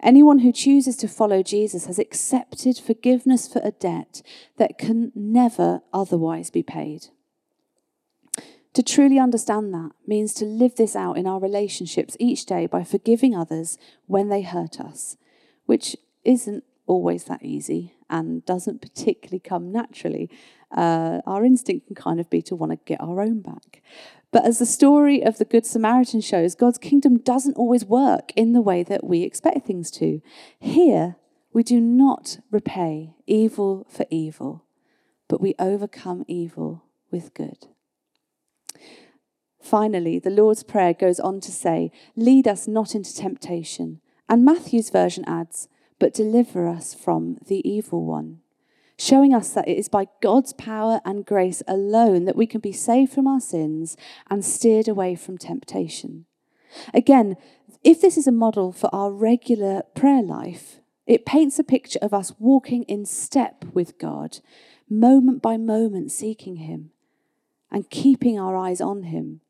Anyone 0.00 0.38
who 0.40 0.52
chooses 0.52 0.96
to 0.96 1.08
follow 1.08 1.42
Jesus 1.42 1.86
has 1.86 1.98
accepted 1.98 2.78
forgiveness 2.78 3.46
for 3.46 3.60
a 3.62 3.72
debt 3.72 4.22
that 4.56 4.78
can 4.78 5.12
never 5.14 5.80
otherwise 5.92 6.50
be 6.50 6.62
paid. 6.62 7.08
To 8.74 8.82
truly 8.82 9.18
understand 9.18 9.74
that 9.74 9.90
means 10.06 10.32
to 10.34 10.44
live 10.44 10.76
this 10.76 10.94
out 10.94 11.18
in 11.18 11.26
our 11.26 11.40
relationships 11.40 12.16
each 12.20 12.46
day 12.46 12.66
by 12.66 12.84
forgiving 12.84 13.34
others 13.34 13.76
when 14.06 14.28
they 14.28 14.42
hurt 14.42 14.80
us, 14.80 15.16
which 15.66 15.96
isn't 16.24 16.64
always 16.86 17.24
that 17.24 17.42
easy 17.42 17.94
and 18.08 18.44
doesn't 18.46 18.80
particularly 18.80 19.40
come 19.40 19.70
naturally. 19.72 20.30
Uh, 20.70 21.20
our 21.26 21.44
instinct 21.44 21.86
can 21.86 21.96
kind 21.96 22.20
of 22.20 22.30
be 22.30 22.40
to 22.42 22.56
want 22.56 22.72
to 22.72 22.78
get 22.84 23.00
our 23.00 23.20
own 23.20 23.40
back. 23.40 23.82
But 24.30 24.44
as 24.44 24.58
the 24.58 24.66
story 24.66 25.22
of 25.22 25.38
the 25.38 25.44
Good 25.44 25.64
Samaritan 25.64 26.20
shows, 26.20 26.54
God's 26.54 26.78
kingdom 26.78 27.18
doesn't 27.18 27.56
always 27.56 27.84
work 27.84 28.32
in 28.36 28.52
the 28.52 28.60
way 28.60 28.82
that 28.82 29.04
we 29.04 29.22
expect 29.22 29.66
things 29.66 29.90
to. 29.92 30.20
Here, 30.58 31.16
we 31.52 31.62
do 31.62 31.80
not 31.80 32.38
repay 32.50 33.14
evil 33.26 33.86
for 33.88 34.04
evil, 34.10 34.64
but 35.28 35.40
we 35.40 35.54
overcome 35.58 36.24
evil 36.28 36.84
with 37.10 37.32
good. 37.32 37.68
Finally, 39.60 40.18
the 40.18 40.30
Lord's 40.30 40.62
Prayer 40.62 40.92
goes 40.92 41.18
on 41.18 41.40
to 41.40 41.50
say, 41.50 41.90
Lead 42.14 42.46
us 42.46 42.68
not 42.68 42.94
into 42.94 43.14
temptation. 43.14 44.00
And 44.28 44.44
Matthew's 44.44 44.90
version 44.90 45.24
adds, 45.26 45.68
But 45.98 46.14
deliver 46.14 46.68
us 46.68 46.92
from 46.92 47.38
the 47.46 47.66
evil 47.68 48.04
one 48.04 48.40
showing 48.98 49.32
us 49.32 49.50
that 49.50 49.68
it 49.68 49.78
is 49.78 49.88
by 49.88 50.08
God's 50.20 50.52
power 50.52 51.00
and 51.04 51.24
grace 51.24 51.62
alone 51.68 52.24
that 52.24 52.36
we 52.36 52.46
can 52.46 52.60
be 52.60 52.72
saved 52.72 53.12
from 53.12 53.26
our 53.26 53.40
sins 53.40 53.96
and 54.28 54.44
steered 54.44 54.88
away 54.88 55.14
from 55.14 55.38
temptation. 55.38 56.26
Again, 56.92 57.36
if 57.84 58.00
this 58.00 58.16
is 58.18 58.26
a 58.26 58.32
model 58.32 58.72
for 58.72 58.92
our 58.92 59.12
regular 59.12 59.82
prayer 59.94 60.22
life, 60.22 60.80
it 61.06 61.24
paints 61.24 61.58
a 61.58 61.64
picture 61.64 62.00
of 62.02 62.12
us 62.12 62.34
walking 62.38 62.82
in 62.82 63.06
step 63.06 63.64
with 63.72 63.98
God, 63.98 64.40
moment 64.90 65.40
by 65.40 65.56
moment 65.56 66.10
seeking 66.10 66.56
Him 66.56 66.90
and 67.70 67.88
keeping 67.88 68.38
our 68.38 68.56
eyes 68.56 68.80
on 68.80 69.04
Him, 69.04 69.40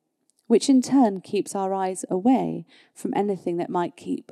which 0.46 0.68
in 0.68 0.82
turn 0.82 1.20
keeps 1.20 1.54
our 1.54 1.72
eyes 1.72 2.04
away 2.10 2.66
from 2.94 3.12
anything 3.16 3.56
that 3.56 3.70
might 3.70 3.96
keep 3.96 4.30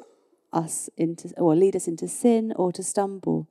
us 0.53 0.89
into 0.97 1.33
or 1.37 1.57
lead 1.57 1.75
us 1.75 1.89
into 1.89 2.07
sin 2.07 2.53
or 2.55 2.71
to 2.73 2.83
stumble. 2.83 3.49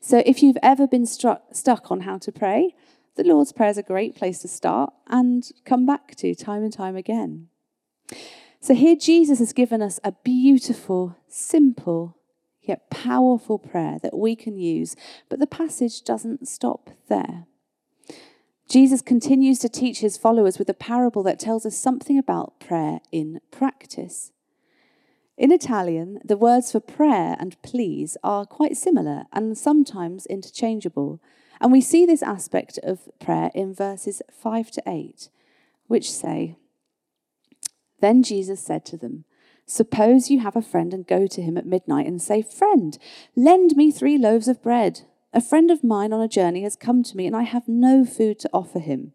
So 0.00 0.22
if 0.26 0.42
you've 0.42 0.58
ever 0.62 0.86
been 0.86 1.06
struck, 1.06 1.42
stuck 1.52 1.90
on 1.90 2.00
how 2.00 2.18
to 2.18 2.32
pray, 2.32 2.74
the 3.16 3.24
Lord's 3.24 3.52
Prayer 3.52 3.70
is 3.70 3.78
a 3.78 3.82
great 3.82 4.14
place 4.14 4.38
to 4.40 4.48
start 4.48 4.92
and 5.06 5.50
come 5.64 5.86
back 5.86 6.14
to 6.16 6.34
time 6.34 6.62
and 6.62 6.72
time 6.72 6.96
again. 6.96 7.48
So 8.60 8.74
here 8.74 8.96
Jesus 8.96 9.38
has 9.38 9.52
given 9.52 9.82
us 9.82 9.98
a 10.04 10.12
beautiful, 10.24 11.16
simple, 11.28 12.16
yet 12.60 12.90
powerful 12.90 13.58
prayer 13.58 13.98
that 14.02 14.16
we 14.16 14.36
can 14.36 14.56
use, 14.56 14.96
but 15.28 15.40
the 15.40 15.46
passage 15.46 16.02
doesn't 16.02 16.48
stop 16.48 16.90
there. 17.08 17.46
Jesus 18.68 19.02
continues 19.02 19.58
to 19.58 19.68
teach 19.68 19.98
his 19.98 20.16
followers 20.16 20.58
with 20.58 20.68
a 20.68 20.74
parable 20.74 21.22
that 21.24 21.38
tells 21.38 21.66
us 21.66 21.76
something 21.76 22.18
about 22.18 22.58
prayer 22.60 23.00
in 23.10 23.40
practice. 23.50 24.31
In 25.36 25.50
Italian, 25.50 26.20
the 26.24 26.36
words 26.36 26.72
for 26.72 26.80
prayer 26.80 27.36
and 27.38 27.60
please 27.62 28.16
are 28.22 28.44
quite 28.44 28.76
similar 28.76 29.24
and 29.32 29.56
sometimes 29.56 30.26
interchangeable. 30.26 31.20
And 31.60 31.72
we 31.72 31.80
see 31.80 32.04
this 32.04 32.22
aspect 32.22 32.78
of 32.82 33.08
prayer 33.18 33.50
in 33.54 33.74
verses 33.74 34.20
5 34.30 34.70
to 34.72 34.82
8, 34.86 35.30
which 35.86 36.10
say, 36.10 36.56
Then 38.00 38.22
Jesus 38.22 38.60
said 38.60 38.84
to 38.86 38.96
them, 38.96 39.24
Suppose 39.64 40.28
you 40.28 40.40
have 40.40 40.56
a 40.56 40.62
friend 40.62 40.92
and 40.92 41.06
go 41.06 41.26
to 41.26 41.40
him 41.40 41.56
at 41.56 41.64
midnight 41.64 42.06
and 42.06 42.20
say, 42.20 42.42
Friend, 42.42 42.98
lend 43.34 43.74
me 43.76 43.90
three 43.90 44.18
loaves 44.18 44.48
of 44.48 44.62
bread. 44.62 45.02
A 45.32 45.40
friend 45.40 45.70
of 45.70 45.82
mine 45.82 46.12
on 46.12 46.20
a 46.20 46.28
journey 46.28 46.62
has 46.62 46.76
come 46.76 47.02
to 47.04 47.16
me 47.16 47.26
and 47.26 47.34
I 47.34 47.42
have 47.42 47.66
no 47.66 48.04
food 48.04 48.38
to 48.40 48.50
offer 48.52 48.80
him. 48.80 49.12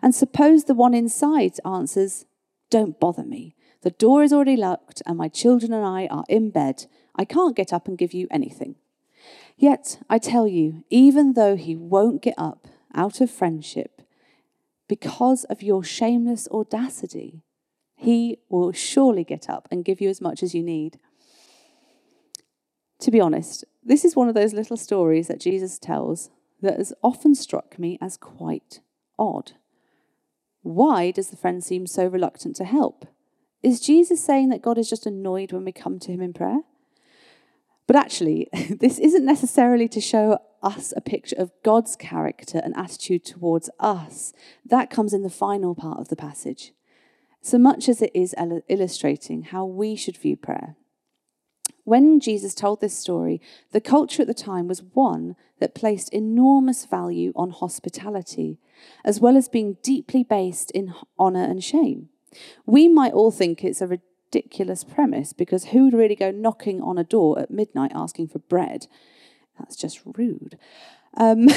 And 0.00 0.14
suppose 0.14 0.64
the 0.64 0.74
one 0.74 0.94
inside 0.94 1.54
answers, 1.64 2.26
Don't 2.70 3.00
bother 3.00 3.24
me. 3.24 3.56
The 3.82 3.90
door 3.90 4.22
is 4.22 4.32
already 4.32 4.56
locked, 4.56 5.02
and 5.06 5.16
my 5.16 5.28
children 5.28 5.72
and 5.72 5.84
I 5.84 6.06
are 6.06 6.24
in 6.28 6.50
bed. 6.50 6.86
I 7.14 7.24
can't 7.24 7.56
get 7.56 7.72
up 7.72 7.86
and 7.86 7.96
give 7.96 8.12
you 8.12 8.26
anything. 8.30 8.76
Yet, 9.56 10.00
I 10.08 10.18
tell 10.18 10.46
you, 10.46 10.84
even 10.90 11.34
though 11.34 11.56
he 11.56 11.76
won't 11.76 12.22
get 12.22 12.34
up 12.36 12.66
out 12.94 13.20
of 13.20 13.30
friendship, 13.30 14.02
because 14.88 15.44
of 15.44 15.62
your 15.62 15.84
shameless 15.84 16.48
audacity, 16.50 17.42
he 17.94 18.38
will 18.48 18.72
surely 18.72 19.24
get 19.24 19.48
up 19.50 19.68
and 19.70 19.84
give 19.84 20.00
you 20.00 20.08
as 20.08 20.20
much 20.20 20.42
as 20.42 20.54
you 20.54 20.62
need. 20.62 20.98
To 23.00 23.10
be 23.10 23.20
honest, 23.20 23.64
this 23.84 24.04
is 24.04 24.16
one 24.16 24.28
of 24.28 24.34
those 24.34 24.54
little 24.54 24.76
stories 24.76 25.28
that 25.28 25.40
Jesus 25.40 25.78
tells 25.78 26.30
that 26.60 26.78
has 26.78 26.92
often 27.02 27.34
struck 27.34 27.78
me 27.78 27.98
as 28.00 28.16
quite 28.16 28.80
odd. 29.18 29.52
Why 30.62 31.10
does 31.10 31.30
the 31.30 31.36
friend 31.36 31.62
seem 31.62 31.86
so 31.86 32.06
reluctant 32.06 32.56
to 32.56 32.64
help? 32.64 33.06
Is 33.62 33.80
Jesus 33.80 34.22
saying 34.22 34.50
that 34.50 34.62
God 34.62 34.78
is 34.78 34.88
just 34.88 35.06
annoyed 35.06 35.52
when 35.52 35.64
we 35.64 35.72
come 35.72 35.98
to 36.00 36.12
him 36.12 36.20
in 36.20 36.32
prayer? 36.32 36.60
But 37.86 37.96
actually, 37.96 38.48
this 38.70 38.98
isn't 38.98 39.24
necessarily 39.24 39.88
to 39.88 40.00
show 40.00 40.38
us 40.62 40.92
a 40.96 41.00
picture 41.00 41.36
of 41.36 41.52
God's 41.64 41.96
character 41.96 42.60
and 42.62 42.76
attitude 42.76 43.24
towards 43.24 43.70
us. 43.80 44.32
That 44.64 44.90
comes 44.90 45.12
in 45.12 45.22
the 45.22 45.30
final 45.30 45.74
part 45.74 45.98
of 45.98 46.08
the 46.08 46.16
passage, 46.16 46.72
so 47.40 47.58
much 47.58 47.88
as 47.88 48.02
it 48.02 48.12
is 48.14 48.34
illustrating 48.68 49.42
how 49.42 49.64
we 49.64 49.96
should 49.96 50.16
view 50.16 50.36
prayer. 50.36 50.76
When 51.84 52.20
Jesus 52.20 52.54
told 52.54 52.80
this 52.80 52.98
story, 52.98 53.40
the 53.72 53.80
culture 53.80 54.20
at 54.22 54.28
the 54.28 54.34
time 54.34 54.68
was 54.68 54.82
one 54.82 55.36
that 55.58 55.74
placed 55.74 56.12
enormous 56.12 56.84
value 56.84 57.32
on 57.34 57.50
hospitality, 57.50 58.58
as 59.04 59.20
well 59.20 59.36
as 59.38 59.48
being 59.48 59.78
deeply 59.82 60.22
based 60.22 60.70
in 60.72 60.92
honour 61.18 61.44
and 61.44 61.64
shame. 61.64 62.10
We 62.66 62.88
might 62.88 63.12
all 63.12 63.30
think 63.30 63.64
it's 63.64 63.80
a 63.80 63.86
ridiculous 63.86 64.84
premise 64.84 65.32
because 65.32 65.66
who 65.66 65.84
would 65.84 65.94
really 65.94 66.16
go 66.16 66.30
knocking 66.30 66.82
on 66.82 66.98
a 66.98 67.04
door 67.04 67.38
at 67.38 67.50
midnight 67.50 67.92
asking 67.94 68.28
for 68.28 68.38
bread? 68.40 68.86
That's 69.58 69.76
just 69.76 70.00
rude. 70.04 70.58
Um, 71.16 71.48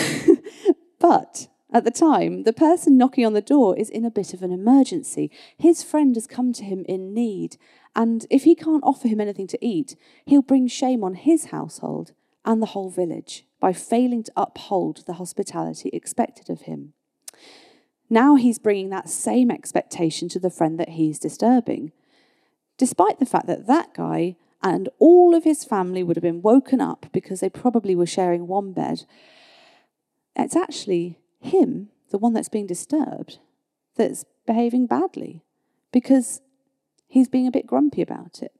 but 0.99 1.47
at 1.73 1.83
the 1.83 1.91
time, 1.91 2.43
the 2.43 2.53
person 2.53 2.97
knocking 2.97 3.25
on 3.25 3.33
the 3.33 3.41
door 3.41 3.77
is 3.77 3.89
in 3.89 4.03
a 4.03 4.11
bit 4.11 4.33
of 4.33 4.43
an 4.43 4.51
emergency. 4.51 5.31
His 5.57 5.83
friend 5.83 6.15
has 6.15 6.27
come 6.27 6.51
to 6.53 6.63
him 6.63 6.85
in 6.87 7.13
need, 7.13 7.57
and 7.95 8.25
if 8.29 8.43
he 8.43 8.55
can't 8.55 8.83
offer 8.83 9.07
him 9.07 9.21
anything 9.21 9.47
to 9.47 9.65
eat, 9.65 9.95
he'll 10.25 10.41
bring 10.41 10.67
shame 10.67 11.03
on 11.03 11.13
his 11.13 11.45
household 11.45 12.11
and 12.43 12.61
the 12.61 12.67
whole 12.67 12.89
village 12.89 13.45
by 13.59 13.71
failing 13.71 14.23
to 14.23 14.31
uphold 14.35 15.05
the 15.05 15.13
hospitality 15.13 15.89
expected 15.93 16.49
of 16.49 16.61
him. 16.61 16.93
Now 18.11 18.35
he's 18.35 18.59
bringing 18.59 18.89
that 18.89 19.09
same 19.09 19.49
expectation 19.49 20.27
to 20.29 20.39
the 20.39 20.49
friend 20.49 20.77
that 20.77 20.89
he's 20.89 21.17
disturbing, 21.17 21.93
despite 22.77 23.19
the 23.19 23.25
fact 23.25 23.47
that 23.47 23.67
that 23.67 23.93
guy 23.93 24.35
and 24.61 24.89
all 24.99 25.33
of 25.33 25.45
his 25.45 25.63
family 25.63 26.03
would 26.03 26.17
have 26.17 26.21
been 26.21 26.41
woken 26.41 26.81
up 26.81 27.05
because 27.13 27.39
they 27.39 27.49
probably 27.49 27.95
were 27.95 28.05
sharing 28.05 28.47
one 28.47 28.73
bed. 28.73 29.05
It's 30.35 30.57
actually 30.57 31.19
him, 31.39 31.87
the 32.09 32.17
one 32.17 32.33
that's 32.33 32.49
being 32.49 32.67
disturbed, 32.67 33.39
that's 33.95 34.25
behaving 34.45 34.87
badly 34.87 35.45
because 35.93 36.41
he's 37.07 37.29
being 37.29 37.47
a 37.47 37.51
bit 37.51 37.65
grumpy 37.65 38.01
about 38.01 38.43
it 38.43 38.51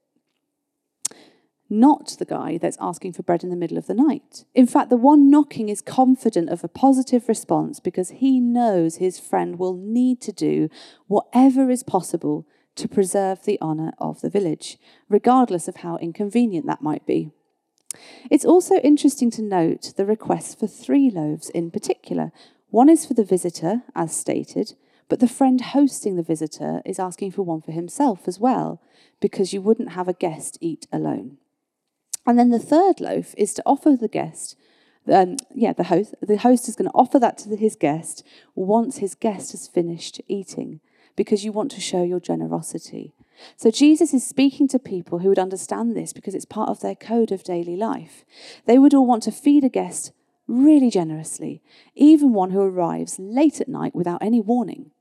not 1.71 2.15
the 2.19 2.25
guy 2.25 2.57
that's 2.57 2.77
asking 2.81 3.13
for 3.13 3.23
bread 3.23 3.43
in 3.43 3.49
the 3.49 3.55
middle 3.55 3.77
of 3.77 3.87
the 3.87 3.93
night. 3.93 4.43
In 4.53 4.67
fact, 4.67 4.89
the 4.89 4.97
one 4.97 5.31
knocking 5.31 5.69
is 5.69 5.81
confident 5.81 6.49
of 6.49 6.63
a 6.63 6.67
positive 6.67 7.29
response 7.29 7.79
because 7.79 8.09
he 8.09 8.41
knows 8.41 8.97
his 8.97 9.19
friend 9.19 9.57
will 9.57 9.75
need 9.75 10.19
to 10.21 10.33
do 10.33 10.69
whatever 11.07 11.71
is 11.71 11.81
possible 11.81 12.45
to 12.75 12.87
preserve 12.87 13.45
the 13.45 13.57
honour 13.61 13.93
of 13.97 14.19
the 14.19 14.29
village, 14.29 14.77
regardless 15.09 15.67
of 15.67 15.77
how 15.77 15.97
inconvenient 15.97 16.67
that 16.67 16.81
might 16.81 17.05
be. 17.05 17.31
It's 18.29 18.45
also 18.45 18.75
interesting 18.77 19.31
to 19.31 19.41
note 19.41 19.93
the 19.95 20.05
request 20.05 20.59
for 20.59 20.67
three 20.67 21.09
loaves 21.09 21.49
in 21.49 21.71
particular. 21.71 22.31
One 22.69 22.89
is 22.89 23.05
for 23.05 23.13
the 23.13 23.25
visitor, 23.25 23.83
as 23.95 24.15
stated, 24.15 24.75
but 25.09 25.19
the 25.19 25.27
friend 25.27 25.59
hosting 25.59 26.15
the 26.15 26.23
visitor 26.23 26.81
is 26.85 26.99
asking 26.99 27.31
for 27.31 27.43
one 27.43 27.61
for 27.61 27.71
himself 27.71 28.27
as 28.27 28.39
well, 28.39 28.81
because 29.19 29.53
you 29.53 29.61
wouldn't 29.61 29.91
have 29.91 30.07
a 30.07 30.13
guest 30.13 30.57
eat 30.61 30.87
alone. 30.91 31.37
And 32.25 32.37
then 32.37 32.49
the 32.49 32.59
third 32.59 32.99
loaf 32.99 33.33
is 33.37 33.53
to 33.55 33.63
offer 33.65 33.95
the 33.95 34.07
guest, 34.07 34.55
um, 35.11 35.37
yeah, 35.53 35.73
the 35.73 35.85
host. 35.85 36.13
The 36.21 36.37
host 36.37 36.69
is 36.69 36.75
going 36.75 36.89
to 36.89 36.95
offer 36.95 37.19
that 37.19 37.39
to 37.39 37.55
his 37.55 37.75
guest 37.75 38.23
once 38.55 38.97
his 38.97 39.15
guest 39.15 39.51
has 39.51 39.67
finished 39.67 40.21
eating, 40.27 40.79
because 41.15 41.43
you 41.43 41.51
want 41.51 41.71
to 41.71 41.81
show 41.81 42.03
your 42.03 42.19
generosity. 42.19 43.13
So 43.57 43.71
Jesus 43.71 44.13
is 44.13 44.25
speaking 44.25 44.67
to 44.67 44.77
people 44.77 45.19
who 45.19 45.29
would 45.29 45.39
understand 45.39 45.95
this 45.95 46.13
because 46.13 46.35
it's 46.35 46.45
part 46.45 46.69
of 46.69 46.81
their 46.81 46.95
code 46.95 47.31
of 47.31 47.43
daily 47.43 47.75
life. 47.75 48.23
They 48.65 48.77
would 48.77 48.93
all 48.93 49.07
want 49.07 49.23
to 49.23 49.31
feed 49.31 49.63
a 49.63 49.69
guest 49.69 50.11
really 50.47 50.89
generously, 50.89 51.61
even 51.95 52.33
one 52.33 52.51
who 52.51 52.61
arrives 52.61 53.17
late 53.17 53.59
at 53.59 53.67
night 53.67 53.95
without 53.95 54.21
any 54.21 54.41
warning. 54.41 54.91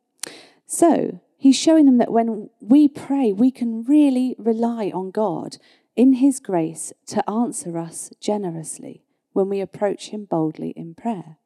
So 0.67 1.21
he's 1.37 1.57
showing 1.57 1.87
them 1.87 1.99
that 1.99 2.13
when 2.13 2.49
we 2.61 2.89
pray, 2.89 3.33
we 3.33 3.51
can 3.51 3.83
really 3.85 4.37
rely 4.39 4.91
on 4.95 5.11
God 5.11 5.59
in 6.01 6.15
His 6.15 6.41
grace 6.41 6.95
to 7.09 7.29
answer 7.29 7.77
us 7.77 8.11
generously 8.23 9.05
when 9.35 9.51
we 9.51 9.61
approach 9.61 10.09
Him 10.09 10.25
boldly 10.25 10.71
in 10.71 10.95
prayer. 10.95 11.37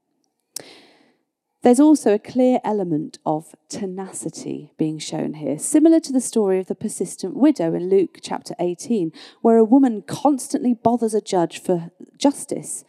There's 1.62 1.80
also 1.80 2.14
a 2.14 2.20
clear 2.20 2.60
element 2.62 3.18
of 3.26 3.56
tenacity 3.68 4.70
being 4.78 5.00
shown 5.00 5.34
here, 5.34 5.58
similar 5.58 5.98
to 5.98 6.12
the 6.12 6.20
story 6.20 6.60
of 6.60 6.68
the 6.68 6.76
persistent 6.76 7.34
widow 7.34 7.74
in 7.74 7.90
Luke 7.90 8.18
chapter 8.22 8.54
18, 8.60 9.10
where 9.42 9.56
a 9.56 9.64
woman 9.64 10.02
constantly 10.02 10.72
bothers 10.72 11.14
a 11.14 11.20
judge 11.20 11.60
for 11.60 11.90
justice. 12.16 12.84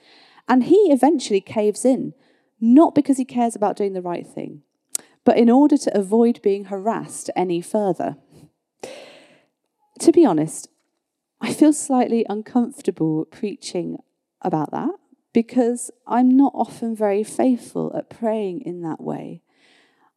And 0.47 0.65
he 0.65 0.91
eventually 0.91 1.41
caves 1.41 1.83
in, 1.83 2.13
not 2.61 2.93
because 2.93 3.17
he 3.17 3.25
cares 3.25 3.55
about 3.55 3.75
doing 3.75 3.93
the 3.93 4.03
right 4.03 4.27
thing, 4.27 4.61
but 5.23 5.35
in 5.35 5.49
order 5.49 5.79
to 5.79 5.97
avoid 5.97 6.43
being 6.43 6.65
harassed 6.65 7.31
any 7.35 7.59
further. 7.59 8.17
To 9.97 10.11
be 10.11 10.23
honest, 10.23 10.69
I 11.45 11.53
feel 11.53 11.73
slightly 11.73 12.25
uncomfortable 12.27 13.23
preaching 13.25 13.99
about 14.41 14.71
that 14.71 14.89
because 15.31 15.91
I'm 16.07 16.27
not 16.27 16.53
often 16.55 16.95
very 16.95 17.23
faithful 17.23 17.95
at 17.95 18.09
praying 18.09 18.61
in 18.61 18.81
that 18.81 18.99
way. 18.99 19.43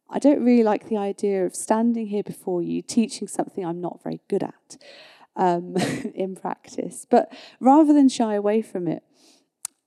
I 0.09 0.17
don't 0.17 0.43
really 0.43 0.63
like 0.63 0.89
the 0.89 0.97
idea 0.97 1.45
of 1.45 1.55
standing 1.55 2.07
here 2.07 2.23
before 2.23 2.63
you 2.63 2.81
teaching 2.81 3.27
something 3.27 3.63
I'm 3.63 3.79
not 3.79 4.01
very 4.01 4.21
good 4.27 4.41
at 4.41 4.77
um, 5.35 5.77
in 6.15 6.35
practice. 6.35 7.05
But 7.07 7.31
rather 7.59 7.93
than 7.93 8.09
shy 8.09 8.33
away 8.33 8.63
from 8.63 8.87
it, 8.87 9.03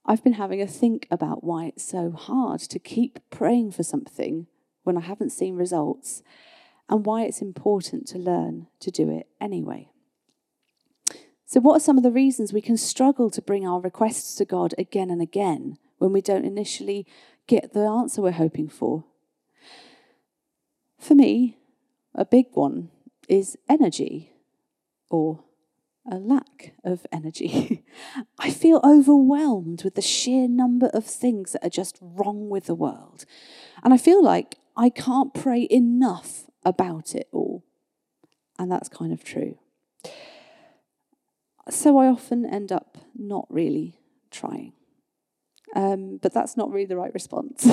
I've 0.06 0.22
been 0.22 0.34
having 0.34 0.62
a 0.62 0.68
think 0.68 1.08
about 1.10 1.42
why 1.42 1.64
it's 1.64 1.84
so 1.84 2.12
hard 2.12 2.60
to 2.60 2.78
keep 2.78 3.18
praying 3.30 3.72
for 3.72 3.82
something 3.82 4.46
when 4.84 4.96
I 4.96 5.00
haven't 5.00 5.30
seen 5.30 5.56
results 5.56 6.22
and 6.88 7.04
why 7.04 7.24
it's 7.24 7.42
important 7.42 8.06
to 8.08 8.18
learn 8.18 8.68
to 8.78 8.92
do 8.92 9.10
it 9.10 9.26
anyway. 9.40 9.91
So, 11.52 11.60
what 11.60 11.76
are 11.76 11.80
some 11.80 11.98
of 11.98 12.02
the 12.02 12.10
reasons 12.10 12.50
we 12.50 12.62
can 12.62 12.78
struggle 12.78 13.28
to 13.28 13.42
bring 13.42 13.68
our 13.68 13.78
requests 13.78 14.36
to 14.36 14.46
God 14.46 14.74
again 14.78 15.10
and 15.10 15.20
again 15.20 15.76
when 15.98 16.10
we 16.10 16.22
don't 16.22 16.46
initially 16.46 17.06
get 17.46 17.74
the 17.74 17.80
answer 17.80 18.22
we're 18.22 18.30
hoping 18.30 18.70
for? 18.70 19.04
For 20.98 21.14
me, 21.14 21.58
a 22.14 22.24
big 22.24 22.46
one 22.54 22.88
is 23.28 23.58
energy 23.68 24.32
or 25.10 25.44
a 26.10 26.16
lack 26.16 26.72
of 26.84 27.06
energy. 27.12 27.84
I 28.38 28.50
feel 28.50 28.80
overwhelmed 28.82 29.84
with 29.84 29.94
the 29.94 30.00
sheer 30.00 30.48
number 30.48 30.86
of 30.94 31.04
things 31.04 31.52
that 31.52 31.66
are 31.66 31.68
just 31.68 31.98
wrong 32.00 32.48
with 32.48 32.64
the 32.64 32.74
world. 32.74 33.26
And 33.84 33.92
I 33.92 33.98
feel 33.98 34.24
like 34.24 34.56
I 34.74 34.88
can't 34.88 35.34
pray 35.34 35.68
enough 35.70 36.46
about 36.64 37.14
it 37.14 37.28
all. 37.30 37.62
And 38.58 38.72
that's 38.72 38.88
kind 38.88 39.12
of 39.12 39.22
true. 39.22 39.58
So 41.70 41.98
I 41.98 42.08
often 42.08 42.44
end 42.44 42.72
up 42.72 42.98
not 43.16 43.46
really 43.48 44.00
trying. 44.30 44.72
Um, 45.74 46.18
but 46.20 46.34
that's 46.34 46.56
not 46.56 46.70
really 46.70 46.86
the 46.86 46.96
right 46.96 47.14
response. 47.14 47.66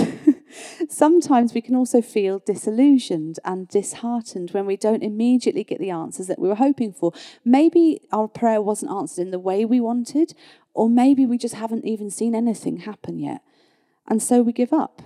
Sometimes 0.90 1.54
we 1.54 1.62
can 1.62 1.76
also 1.76 2.02
feel 2.02 2.40
disillusioned 2.40 3.40
and 3.44 3.68
disheartened 3.68 4.52
when 4.52 4.66
we 4.66 4.78
don't 4.78 5.04
immediately 5.04 5.64
get 5.66 5.80
the 5.80 5.90
answers 5.90 6.28
that 6.28 6.40
we 6.40 6.48
were 6.48 6.56
hoping 6.56 6.94
for. 6.94 7.12
Maybe 7.44 8.02
our 8.12 8.28
prayer 8.28 8.62
wasn't 8.62 8.92
answered 8.92 9.24
in 9.24 9.32
the 9.32 9.40
way 9.40 9.66
we 9.66 9.82
wanted, 9.82 10.34
or 10.74 10.90
maybe 10.90 11.26
we 11.26 11.38
just 11.38 11.56
haven't 11.56 11.86
even 11.86 12.10
seen 12.10 12.34
anything 12.34 12.78
happen 12.78 13.20
yet. 13.20 13.42
And 14.08 14.24
so 14.24 14.42
we 14.42 14.54
give 14.54 14.72
up. 14.72 15.02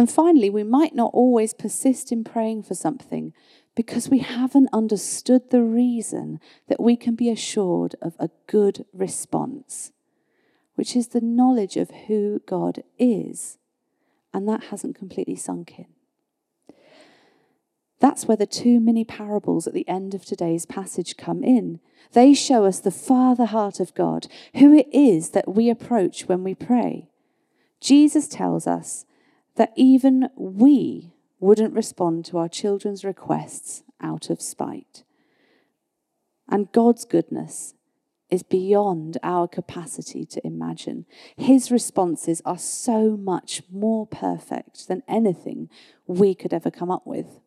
And 0.00 0.10
finally, 0.10 0.48
we 0.48 0.64
might 0.64 0.94
not 0.94 1.10
always 1.12 1.52
persist 1.52 2.10
in 2.10 2.24
praying 2.24 2.62
for 2.62 2.74
something 2.74 3.34
because 3.74 4.08
we 4.08 4.20
haven't 4.20 4.70
understood 4.72 5.50
the 5.50 5.62
reason 5.62 6.40
that 6.68 6.80
we 6.80 6.96
can 6.96 7.14
be 7.14 7.28
assured 7.28 7.96
of 8.00 8.14
a 8.18 8.30
good 8.46 8.86
response, 8.94 9.92
which 10.74 10.96
is 10.96 11.08
the 11.08 11.20
knowledge 11.20 11.76
of 11.76 11.90
who 12.06 12.40
God 12.46 12.82
is. 12.98 13.58
And 14.32 14.48
that 14.48 14.64
hasn't 14.70 14.96
completely 14.96 15.36
sunk 15.36 15.78
in. 15.78 15.88
That's 17.98 18.24
where 18.24 18.38
the 18.38 18.46
two 18.46 18.80
mini 18.80 19.04
parables 19.04 19.66
at 19.66 19.74
the 19.74 19.86
end 19.86 20.14
of 20.14 20.24
today's 20.24 20.64
passage 20.64 21.18
come 21.18 21.44
in. 21.44 21.78
They 22.12 22.32
show 22.32 22.64
us 22.64 22.80
the 22.80 22.90
Father 22.90 23.44
heart 23.44 23.80
of 23.80 23.92
God, 23.92 24.28
who 24.54 24.72
it 24.72 24.88
is 24.94 25.32
that 25.32 25.54
we 25.54 25.68
approach 25.68 26.22
when 26.22 26.42
we 26.42 26.54
pray. 26.54 27.10
Jesus 27.82 28.28
tells 28.28 28.66
us 28.66 29.04
that 29.60 29.74
even 29.76 30.26
we 30.36 31.12
wouldn't 31.38 31.74
respond 31.74 32.24
to 32.24 32.38
our 32.38 32.48
children's 32.48 33.04
requests 33.04 33.82
out 34.00 34.30
of 34.30 34.40
spite. 34.40 35.04
And 36.48 36.72
God's 36.72 37.04
goodness 37.04 37.74
is 38.30 38.42
beyond 38.42 39.18
our 39.22 39.46
capacity 39.46 40.24
to 40.24 40.46
imagine. 40.46 41.04
His 41.36 41.70
responses 41.70 42.40
are 42.46 42.56
so 42.56 43.18
much 43.18 43.60
more 43.70 44.06
perfect 44.06 44.88
than 44.88 45.02
anything 45.06 45.68
we 46.06 46.34
could 46.34 46.54
ever 46.54 46.70
come 46.70 46.90
up 46.90 47.06
with. 47.06 47.40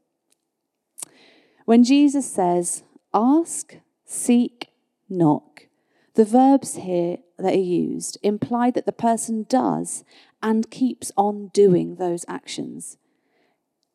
When 1.66 1.84
Jesus 1.84 2.32
says, 2.32 2.84
ask, 3.12 3.78
seek, 4.06 4.68
knock, 5.10 5.66
the 6.14 6.26
verbs 6.26 6.76
here 6.76 7.18
that 7.40 7.56
are 7.56 7.58
used 7.58 8.20
imply 8.22 8.70
that 8.70 8.86
the 8.86 8.92
person 8.92 9.48
does 9.50 10.04
and 10.44 10.70
keeps 10.70 11.12
on 11.18 11.48
doing 11.54 11.96
those 11.96 12.26
actions. 12.28 12.98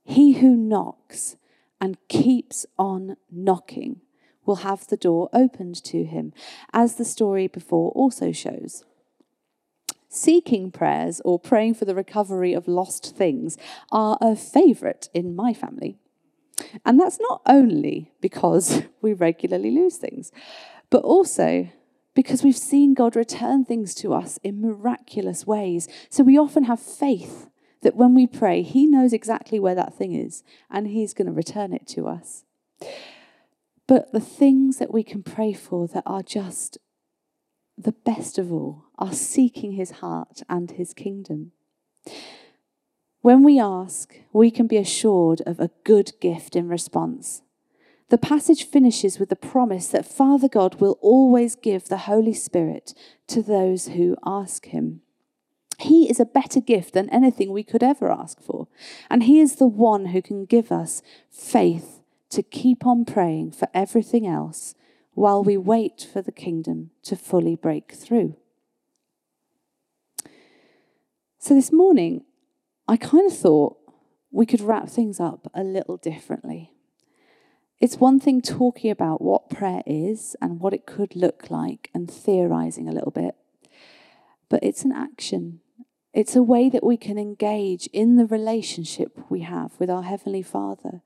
He 0.03 0.33
who 0.35 0.57
knocks 0.57 1.37
and 1.81 1.99
keeps 2.09 2.65
on 2.79 3.17
knocking 3.31 4.01
will 4.47 4.57
have 4.57 4.87
the 4.87 4.97
door 4.97 5.29
opened 5.35 5.77
to 5.85 6.05
him, 6.05 6.33
as 6.73 6.95
the 6.95 7.05
story 7.05 7.47
before 7.47 7.91
also 7.91 8.33
shows. 8.33 8.83
Seeking 10.09 10.71
prayers 10.71 11.21
or 11.23 11.39
praying 11.39 11.75
for 11.75 11.85
the 11.85 11.95
recovery 11.95 12.55
of 12.55 12.67
lost 12.67 13.15
things 13.15 13.59
are 13.93 14.17
a 14.23 14.35
favourite 14.35 15.11
in 15.13 15.37
my 15.37 15.53
family. 15.53 15.99
And 16.85 16.99
that's 16.99 17.21
not 17.21 17.43
only 17.45 18.11
because 18.23 18.83
we 19.03 19.13
regularly 19.13 19.71
lose 19.71 19.99
things, 19.99 20.33
but 20.89 21.03
also 21.03 21.69
because 22.19 22.43
we've 22.43 22.59
seen 22.59 22.95
God 22.95 23.15
return 23.15 23.65
things 23.65 23.95
to 23.95 24.13
us 24.13 24.41
in 24.43 24.61
miraculous 24.61 25.47
ways. 25.47 25.87
So 26.11 26.25
we 26.25 26.37
often 26.37 26.65
have 26.65 26.81
faith 26.81 27.49
that 27.83 27.95
when 27.95 28.13
we 28.13 28.27
pray, 28.27 28.63
He 28.63 28.89
knows 28.89 29.13
exactly 29.13 29.61
where 29.61 29.77
that 29.77 29.95
thing 29.95 30.17
is 30.17 30.43
and 30.69 30.89
He's 30.89 31.15
going 31.15 31.29
to 31.29 31.33
return 31.33 31.73
it 31.73 31.87
to 31.91 32.09
us. 32.09 32.43
But 33.87 34.11
the 34.11 34.19
things 34.19 34.79
that 34.79 34.93
we 34.93 35.05
can 35.05 35.23
pray 35.23 35.53
for 35.53 35.87
that 35.87 36.03
are 36.07 36.25
just 36.25 36.79
the 37.77 37.93
best 37.93 38.37
of 38.37 38.53
all 38.53 38.87
are 38.99 39.13
seeking 39.13 39.75
His 39.75 39.93
heart 40.03 40.43
and 40.49 40.73
His 40.73 40.95
kingdom. 40.95 41.53
When 43.21 43.45
we 43.45 43.61
ask, 43.61 44.13
we 44.33 44.51
can 44.51 44.67
be 44.67 44.77
assured 44.77 45.41
of 45.43 45.61
a 45.61 45.71
good 45.85 46.15
gift 46.21 46.57
in 46.57 46.67
response. 46.67 47.43
The 48.11 48.19
passage 48.19 48.65
finishes 48.65 49.19
with 49.19 49.29
the 49.29 49.37
promise 49.37 49.89
that 49.89 50.07
Father 50.07 50.49
God 50.49 50.81
will 50.81 50.99
always 51.03 51.57
give 51.57 51.85
the 51.85 51.99
Holy 51.99 52.33
Spirit 52.33 52.95
to 53.27 53.43
those 53.43 53.89
who 53.89 54.17
ask 54.25 54.67
Him. 54.67 55.03
He 55.79 56.11
is 56.11 56.19
a 56.19 56.25
better 56.25 56.61
gift 56.61 56.95
than 56.95 57.11
anything 57.11 57.53
we 57.53 57.63
could 57.63 57.83
ever 57.83 58.11
ask 58.11 58.41
for. 58.41 58.67
And 59.11 59.25
He 59.25 59.41
is 59.41 59.57
the 59.57 59.67
one 59.67 60.07
who 60.07 60.23
can 60.23 60.47
give 60.47 60.73
us 60.73 61.03
faith 61.31 62.01
to 62.31 62.43
keep 62.43 62.87
on 62.87 63.05
praying 63.05 63.53
for 63.53 63.69
everything 63.75 64.27
else 64.27 64.75
while 65.13 65.45
we 65.45 65.57
wait 65.57 66.07
for 66.11 66.23
the 66.23 66.33
kingdom 66.33 66.91
to 67.03 67.17
fully 67.17 67.57
break 67.57 67.93
through. 67.93 68.37
So 71.39 71.55
this 71.55 71.73
morning, 71.73 72.25
I 72.87 72.97
kind 72.97 73.31
of 73.31 73.37
thought 73.37 73.77
we 74.31 74.47
could 74.47 74.61
wrap 74.61 74.89
things 74.89 75.21
up 75.21 75.51
a 75.55 75.63
little 75.63 75.97
differently. 75.97 76.73
It's 77.81 77.97
one 77.97 78.19
thing 78.19 78.41
talking 78.41 78.91
about 78.91 79.23
what 79.23 79.51
prayer 79.51 79.83
is 79.87 80.35
and 80.41 80.61
what 80.61 80.75
it 80.75 80.87
could 80.87 81.15
look 81.15 81.51
like 81.51 81.91
and 81.95 82.11
theorizing 82.11 82.89
a 82.89 82.93
little 82.93 83.13
bit, 83.13 83.37
but 84.49 84.61
it's 84.63 84.85
an 84.85 84.93
action 84.93 85.61
it's 86.19 86.35
a 86.35 86.43
way 86.43 86.69
that 86.69 86.83
we 86.83 86.97
can 86.97 87.17
engage 87.17 87.87
in 87.93 88.17
the 88.17 88.27
relationship 88.27 89.17
we 89.29 89.43
have 89.43 89.79
with 89.79 89.89
our 89.89 90.03
Heavenly 90.03 90.43
Father, 90.43 91.03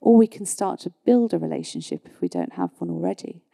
or 0.00 0.16
we 0.16 0.26
can 0.26 0.46
start 0.46 0.80
to 0.80 0.92
build 1.04 1.32
a 1.32 1.38
relationship 1.38 2.06
if 2.06 2.20
we 2.20 2.28
don't 2.28 2.54
have 2.54 2.70
one 2.78 2.90
already. 2.90 3.44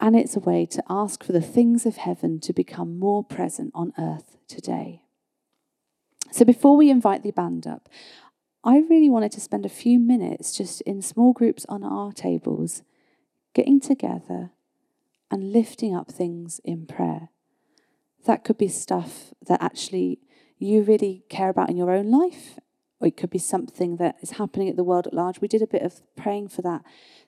And 0.00 0.16
it's 0.16 0.36
a 0.36 0.40
way 0.40 0.64
to 0.66 0.82
ask 0.88 1.24
for 1.24 1.32
the 1.32 1.40
things 1.40 1.86
of 1.86 1.96
heaven 1.96 2.40
to 2.40 2.52
become 2.52 2.98
more 2.98 3.24
present 3.24 3.72
on 3.74 3.92
earth 3.98 4.38
today. 4.48 5.02
So 6.30 6.44
before 6.44 6.76
we 6.76 6.90
invite 6.90 7.22
the 7.22 7.30
band 7.30 7.66
up, 7.66 7.88
I 8.66 8.78
really 8.78 9.10
wanted 9.10 9.30
to 9.32 9.42
spend 9.42 9.66
a 9.66 9.68
few 9.68 10.00
minutes 10.00 10.56
just 10.56 10.80
in 10.82 11.02
small 11.02 11.34
groups 11.34 11.66
on 11.68 11.84
our 11.84 12.12
tables, 12.12 12.82
getting 13.52 13.78
together 13.78 14.52
and 15.30 15.52
lifting 15.52 15.94
up 15.94 16.10
things 16.10 16.62
in 16.64 16.86
prayer. 16.86 17.28
That 18.24 18.42
could 18.42 18.56
be 18.56 18.68
stuff 18.68 19.34
that 19.46 19.62
actually 19.62 20.20
you 20.58 20.80
really 20.80 21.24
care 21.28 21.50
about 21.50 21.68
in 21.68 21.76
your 21.76 21.90
own 21.90 22.10
life, 22.10 22.58
or 23.00 23.08
it 23.08 23.18
could 23.18 23.28
be 23.28 23.38
something 23.38 23.96
that 23.96 24.16
is 24.22 24.32
happening 24.32 24.70
at 24.70 24.76
the 24.76 24.84
world 24.84 25.06
at 25.06 25.12
large. 25.12 25.42
We 25.42 25.48
did 25.48 25.60
a 25.60 25.66
bit 25.66 25.82
of 25.82 26.00
praying 26.16 26.48
for 26.48 26.62
that 26.62 26.82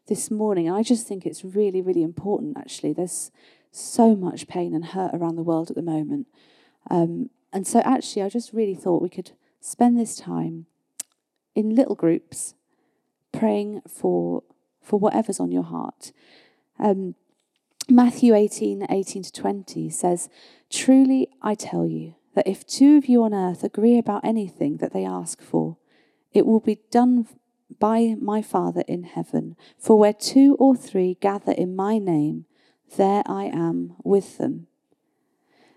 this 0.08 0.30
morning, 0.30 0.66
and 0.66 0.76
I 0.76 0.82
just 0.82 1.06
think 1.06 1.26
it's 1.26 1.44
really, 1.44 1.82
really 1.82 2.02
important 2.02 2.56
actually. 2.56 2.94
There's 2.94 3.30
so 3.70 4.16
much 4.16 4.48
pain 4.48 4.74
and 4.74 4.86
hurt 4.86 5.12
around 5.12 5.36
the 5.36 5.42
world 5.42 5.68
at 5.68 5.76
the 5.76 5.82
moment. 5.82 6.28
Um, 6.90 7.28
and 7.52 7.66
so, 7.66 7.80
actually, 7.80 8.22
I 8.22 8.30
just 8.30 8.54
really 8.54 8.74
thought 8.74 9.02
we 9.02 9.10
could 9.10 9.32
spend 9.60 9.98
this 9.98 10.16
time 10.16 10.64
in 11.56 11.74
little 11.74 11.96
groups 11.96 12.54
praying 13.32 13.82
for, 13.88 14.44
for 14.80 15.00
whatever's 15.00 15.40
on 15.40 15.50
your 15.50 15.64
heart. 15.64 16.12
Um, 16.78 17.16
Matthew 17.88 18.34
18 18.34 18.86
18 18.88 19.22
to 19.24 19.32
20 19.32 19.90
says, 19.90 20.28
Truly 20.70 21.28
I 21.42 21.54
tell 21.54 21.86
you 21.86 22.14
that 22.34 22.46
if 22.46 22.66
two 22.66 22.96
of 22.96 23.06
you 23.06 23.22
on 23.22 23.32
earth 23.32 23.64
agree 23.64 23.98
about 23.98 24.24
anything 24.24 24.76
that 24.76 24.92
they 24.92 25.04
ask 25.04 25.40
for, 25.40 25.78
it 26.32 26.46
will 26.46 26.60
be 26.60 26.80
done 26.90 27.26
by 27.78 28.14
my 28.20 28.42
Father 28.42 28.82
in 28.86 29.04
heaven. 29.04 29.56
For 29.78 29.98
where 29.98 30.12
two 30.12 30.56
or 30.58 30.76
three 30.76 31.16
gather 31.20 31.52
in 31.52 31.74
my 31.74 31.98
name, 31.98 32.44
there 32.96 33.22
I 33.26 33.44
am 33.44 33.94
with 34.04 34.38
them. 34.38 34.66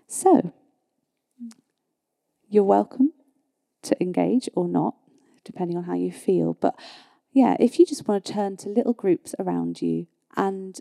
So, 0.06 0.52
you're 2.48 2.64
welcome 2.64 3.12
to 3.82 3.96
engage 4.02 4.48
or 4.54 4.68
not, 4.68 4.94
depending 5.50 5.76
on 5.76 5.84
how 5.84 5.94
you 5.94 6.12
feel. 6.12 6.54
But 6.54 6.78
yeah, 7.32 7.56
if 7.60 7.78
you 7.78 7.86
just 7.86 8.06
want 8.08 8.24
to 8.24 8.32
turn 8.32 8.56
to 8.58 8.68
little 8.68 8.92
groups 8.92 9.34
around 9.38 9.82
you, 9.82 10.06
and 10.36 10.78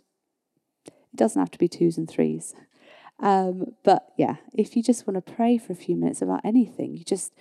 it 0.85 0.93
doesn't 1.15 1.39
have 1.39 1.51
to 1.51 1.59
be 1.59 1.67
twos 1.67 1.97
and 1.97 2.09
threes. 2.09 2.53
Um, 3.19 3.75
but 3.83 4.13
yeah, 4.17 4.37
if 4.53 4.75
you 4.75 4.83
just 4.83 5.05
want 5.05 5.23
to 5.23 5.33
pray 5.33 5.57
for 5.57 5.73
a 5.73 5.75
few 5.75 5.95
minutes 5.95 6.21
about 6.21 6.41
anything, 6.43 6.95
you 6.95 7.03
just 7.03 7.33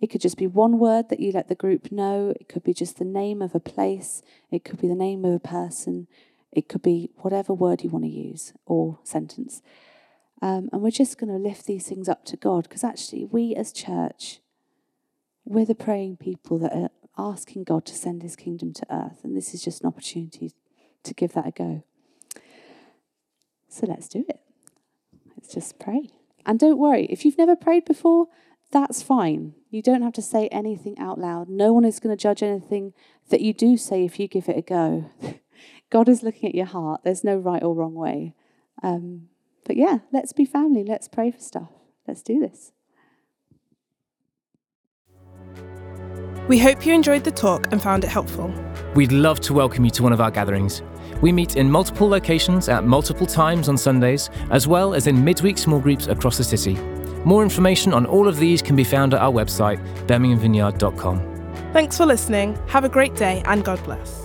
it 0.00 0.08
could 0.08 0.20
just 0.20 0.36
be 0.36 0.46
one 0.46 0.78
word 0.78 1.08
that 1.08 1.20
you 1.20 1.32
let 1.32 1.48
the 1.48 1.54
group 1.54 1.90
know. 1.90 2.34
It 2.38 2.48
could 2.48 2.64
be 2.64 2.74
just 2.74 2.98
the 2.98 3.04
name 3.04 3.40
of 3.40 3.54
a 3.54 3.60
place. 3.60 4.22
It 4.50 4.64
could 4.64 4.80
be 4.80 4.88
the 4.88 4.94
name 4.94 5.24
of 5.24 5.32
a 5.32 5.38
person. 5.38 6.08
It 6.52 6.68
could 6.68 6.82
be 6.82 7.10
whatever 7.16 7.52
word 7.52 7.82
you 7.82 7.90
want 7.90 8.04
to 8.04 8.10
use 8.10 8.52
or 8.66 8.98
sentence. 9.02 9.62
Um, 10.42 10.68
and 10.72 10.82
we're 10.82 10.90
just 10.90 11.18
going 11.18 11.32
to 11.32 11.38
lift 11.38 11.66
these 11.66 11.88
things 11.88 12.08
up 12.08 12.24
to 12.26 12.36
God 12.36 12.64
because 12.64 12.84
actually, 12.84 13.24
we 13.24 13.54
as 13.54 13.72
church, 13.72 14.40
we're 15.44 15.66
the 15.66 15.74
praying 15.74 16.16
people 16.16 16.58
that 16.58 16.72
are 16.72 16.90
asking 17.18 17.64
God 17.64 17.84
to 17.86 17.94
send 17.94 18.22
his 18.22 18.36
kingdom 18.36 18.72
to 18.74 18.86
earth. 18.90 19.20
And 19.22 19.36
this 19.36 19.54
is 19.54 19.62
just 19.62 19.82
an 19.82 19.88
opportunity 19.88 20.52
to 21.02 21.14
give 21.14 21.32
that 21.34 21.46
a 21.46 21.50
go. 21.50 21.84
So 23.68 23.86
let's 23.86 24.08
do 24.08 24.24
it. 24.28 24.40
Let's 25.36 25.52
just 25.52 25.78
pray. 25.78 26.10
And 26.46 26.58
don't 26.58 26.78
worry, 26.78 27.06
if 27.06 27.24
you've 27.24 27.38
never 27.38 27.56
prayed 27.56 27.84
before, 27.84 28.28
that's 28.70 29.02
fine. 29.02 29.54
You 29.70 29.82
don't 29.82 30.02
have 30.02 30.12
to 30.14 30.22
say 30.22 30.48
anything 30.48 30.98
out 30.98 31.18
loud. 31.18 31.48
No 31.48 31.72
one 31.72 31.84
is 31.84 32.00
going 32.00 32.16
to 32.16 32.20
judge 32.20 32.42
anything 32.42 32.92
that 33.30 33.40
you 33.40 33.52
do 33.52 33.76
say 33.76 34.04
if 34.04 34.18
you 34.18 34.28
give 34.28 34.48
it 34.48 34.58
a 34.58 34.62
go. 34.62 35.10
God 35.90 36.08
is 36.08 36.22
looking 36.22 36.48
at 36.48 36.54
your 36.54 36.66
heart. 36.66 37.02
There's 37.04 37.24
no 37.24 37.36
right 37.36 37.62
or 37.62 37.74
wrong 37.74 37.94
way. 37.94 38.34
Um, 38.82 39.28
but 39.64 39.76
yeah, 39.76 39.98
let's 40.12 40.32
be 40.32 40.44
family. 40.44 40.84
Let's 40.84 41.08
pray 41.08 41.30
for 41.30 41.40
stuff. 41.40 41.70
Let's 42.06 42.22
do 42.22 42.38
this. 42.40 42.72
We 46.46 46.58
hope 46.58 46.84
you 46.84 46.92
enjoyed 46.92 47.24
the 47.24 47.30
talk 47.30 47.72
and 47.72 47.82
found 47.82 48.04
it 48.04 48.08
helpful. 48.08 48.52
We'd 48.94 49.12
love 49.12 49.40
to 49.40 49.54
welcome 49.54 49.84
you 49.84 49.90
to 49.92 50.02
one 50.02 50.12
of 50.12 50.20
our 50.20 50.30
gatherings. 50.30 50.82
We 51.22 51.32
meet 51.32 51.56
in 51.56 51.70
multiple 51.70 52.06
locations 52.06 52.68
at 52.68 52.84
multiple 52.84 53.26
times 53.26 53.68
on 53.68 53.78
Sundays, 53.78 54.28
as 54.50 54.68
well 54.68 54.94
as 54.94 55.06
in 55.06 55.24
midweek 55.24 55.56
small 55.56 55.80
groups 55.80 56.06
across 56.06 56.36
the 56.36 56.44
city. 56.44 56.74
More 57.24 57.42
information 57.42 57.94
on 57.94 58.04
all 58.04 58.28
of 58.28 58.36
these 58.36 58.60
can 58.60 58.76
be 58.76 58.84
found 58.84 59.14
at 59.14 59.20
our 59.20 59.32
website, 59.32 59.78
birminghamvineyard.com. 60.06 61.72
Thanks 61.72 61.96
for 61.96 62.04
listening. 62.04 62.58
Have 62.68 62.84
a 62.84 62.90
great 62.90 63.14
day 63.14 63.42
and 63.46 63.64
God 63.64 63.82
bless. 63.84 64.23